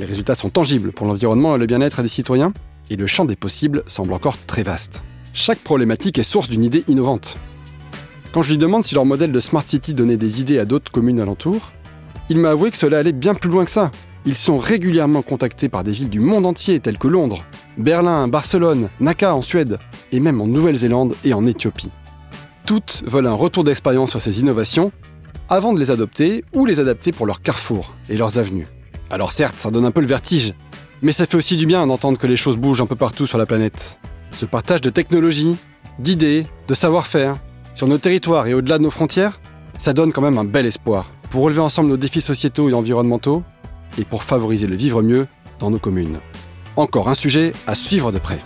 Les 0.00 0.04
résultats 0.04 0.34
sont 0.34 0.50
tangibles 0.50 0.90
pour 0.90 1.06
l'environnement 1.06 1.54
et 1.54 1.58
le 1.60 1.66
bien-être 1.66 2.02
des 2.02 2.08
citoyens, 2.08 2.52
et 2.90 2.96
le 2.96 3.06
champ 3.06 3.24
des 3.24 3.36
possibles 3.36 3.82
semble 3.86 4.12
encore 4.12 4.38
très 4.46 4.62
vaste. 4.62 5.02
Chaque 5.32 5.58
problématique 5.58 6.18
est 6.18 6.22
source 6.22 6.48
d'une 6.48 6.64
idée 6.64 6.84
innovante. 6.88 7.36
Quand 8.32 8.42
je 8.42 8.50
lui 8.50 8.58
demande 8.58 8.84
si 8.84 8.94
leur 8.94 9.04
modèle 9.04 9.32
de 9.32 9.40
Smart 9.40 9.66
City 9.66 9.94
donnait 9.94 10.16
des 10.16 10.40
idées 10.40 10.58
à 10.58 10.64
d'autres 10.64 10.92
communes 10.92 11.20
alentours, 11.20 11.72
il 12.28 12.38
m'a 12.38 12.50
avoué 12.50 12.70
que 12.70 12.76
cela 12.76 12.98
allait 12.98 13.12
bien 13.12 13.34
plus 13.34 13.50
loin 13.50 13.64
que 13.64 13.70
ça. 13.70 13.90
Ils 14.26 14.36
sont 14.36 14.58
régulièrement 14.58 15.22
contactés 15.22 15.68
par 15.68 15.84
des 15.84 15.92
villes 15.92 16.10
du 16.10 16.20
monde 16.20 16.46
entier 16.46 16.80
telles 16.80 16.98
que 16.98 17.08
Londres, 17.08 17.44
Berlin, 17.76 18.28
Barcelone, 18.28 18.88
Naka 19.00 19.34
en 19.34 19.42
Suède, 19.42 19.78
et 20.12 20.20
même 20.20 20.40
en 20.40 20.46
Nouvelle-Zélande 20.46 21.14
et 21.24 21.34
en 21.34 21.46
Éthiopie 21.46 21.90
toutes 22.64 23.02
veulent 23.06 23.26
un 23.26 23.34
retour 23.34 23.64
d'expérience 23.64 24.10
sur 24.10 24.22
ces 24.22 24.40
innovations 24.40 24.92
avant 25.48 25.72
de 25.72 25.78
les 25.78 25.90
adopter 25.90 26.44
ou 26.54 26.64
les 26.64 26.80
adapter 26.80 27.12
pour 27.12 27.26
leurs 27.26 27.42
carrefours 27.42 27.94
et 28.08 28.16
leurs 28.16 28.38
avenues. 28.38 28.66
Alors 29.10 29.32
certes, 29.32 29.56
ça 29.58 29.70
donne 29.70 29.84
un 29.84 29.90
peu 29.90 30.00
le 30.00 30.06
vertige, 30.06 30.54
mais 31.02 31.12
ça 31.12 31.26
fait 31.26 31.36
aussi 31.36 31.56
du 31.56 31.66
bien 31.66 31.86
d'entendre 31.86 32.18
que 32.18 32.26
les 32.26 32.36
choses 32.36 32.56
bougent 32.56 32.80
un 32.80 32.86
peu 32.86 32.96
partout 32.96 33.26
sur 33.26 33.38
la 33.38 33.46
planète. 33.46 33.98
Ce 34.32 34.46
partage 34.46 34.80
de 34.80 34.90
technologies, 34.90 35.56
d'idées, 35.98 36.46
de 36.68 36.74
savoir-faire, 36.74 37.36
sur 37.74 37.86
nos 37.86 37.98
territoires 37.98 38.46
et 38.46 38.54
au-delà 38.54 38.78
de 38.78 38.84
nos 38.84 38.90
frontières, 38.90 39.40
ça 39.78 39.92
donne 39.92 40.12
quand 40.12 40.22
même 40.22 40.38
un 40.38 40.44
bel 40.44 40.66
espoir 40.66 41.10
pour 41.30 41.42
relever 41.42 41.60
ensemble 41.60 41.88
nos 41.88 41.96
défis 41.96 42.20
sociétaux 42.20 42.68
et 42.68 42.74
environnementaux 42.74 43.42
et 43.98 44.04
pour 44.04 44.22
favoriser 44.22 44.66
le 44.66 44.76
vivre 44.76 45.02
mieux 45.02 45.26
dans 45.58 45.70
nos 45.70 45.78
communes. 45.78 46.18
Encore 46.76 47.08
un 47.08 47.14
sujet 47.14 47.52
à 47.66 47.74
suivre 47.74 48.12
de 48.12 48.18
près. 48.18 48.40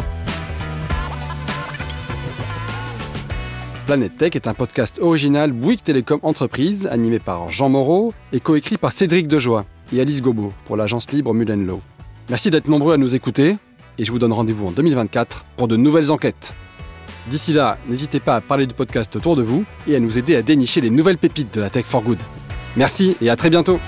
Planète 3.87 4.19
Tech 4.19 4.37
est 4.37 4.47
un 4.47 4.53
podcast 4.53 4.99
original 5.01 5.53
Bouygues 5.53 5.83
Télécom 5.83 6.21
Entreprise, 6.23 6.87
animé 6.91 7.19
par 7.19 7.51
Jean 7.51 7.71
Moreau 7.71 8.13
et 8.33 8.41
coécrit 8.41 8.77
par 8.77 8.93
Cédric 8.93 9.29
Dejoie 9.29 9.65
et 9.95 10.01
Alice 10.01 10.21
Gobo 10.21 10.53
pour 10.67 10.77
l'agence 10.77 11.11
libre 11.11 11.33
Mullenlow. 11.33 11.81
Merci 12.29 12.51
d'être 12.51 12.69
nombreux 12.69 12.93
à 12.93 12.99
nous 12.99 13.15
écouter 13.15 13.57
et 13.99 14.05
je 14.05 14.13
vous 14.13 14.19
donne 14.19 14.33
rendez-vous 14.33 14.67
en 14.67 14.71
2024 14.71 15.45
pour 15.57 15.67
de 15.67 15.77
nouvelles 15.77 16.11
enquêtes. 16.11 16.53
D'ici 17.31 17.53
là, 17.53 17.79
n'hésitez 17.89 18.21
pas 18.21 18.37
à 18.37 18.41
parler 18.41 18.67
du 18.67 18.75
podcast 18.75 19.17
autour 19.17 19.35
de 19.35 19.43
vous 19.43 19.65
et 19.87 19.97
à 19.97 20.01
nous 20.01 20.19
aider 20.19 20.37
à 20.37 20.43
dénicher 20.43 20.81
les 20.81 20.91
nouvelles 20.91 21.19
pépites 21.19 21.55
de 21.55 21.61
la 21.61 21.71
tech 21.71 21.85
for 21.87 22.03
good. 22.03 22.19
Merci 22.77 23.17
et 23.23 23.31
à 23.31 23.37
très 23.37 23.49
bientôt 23.49 23.81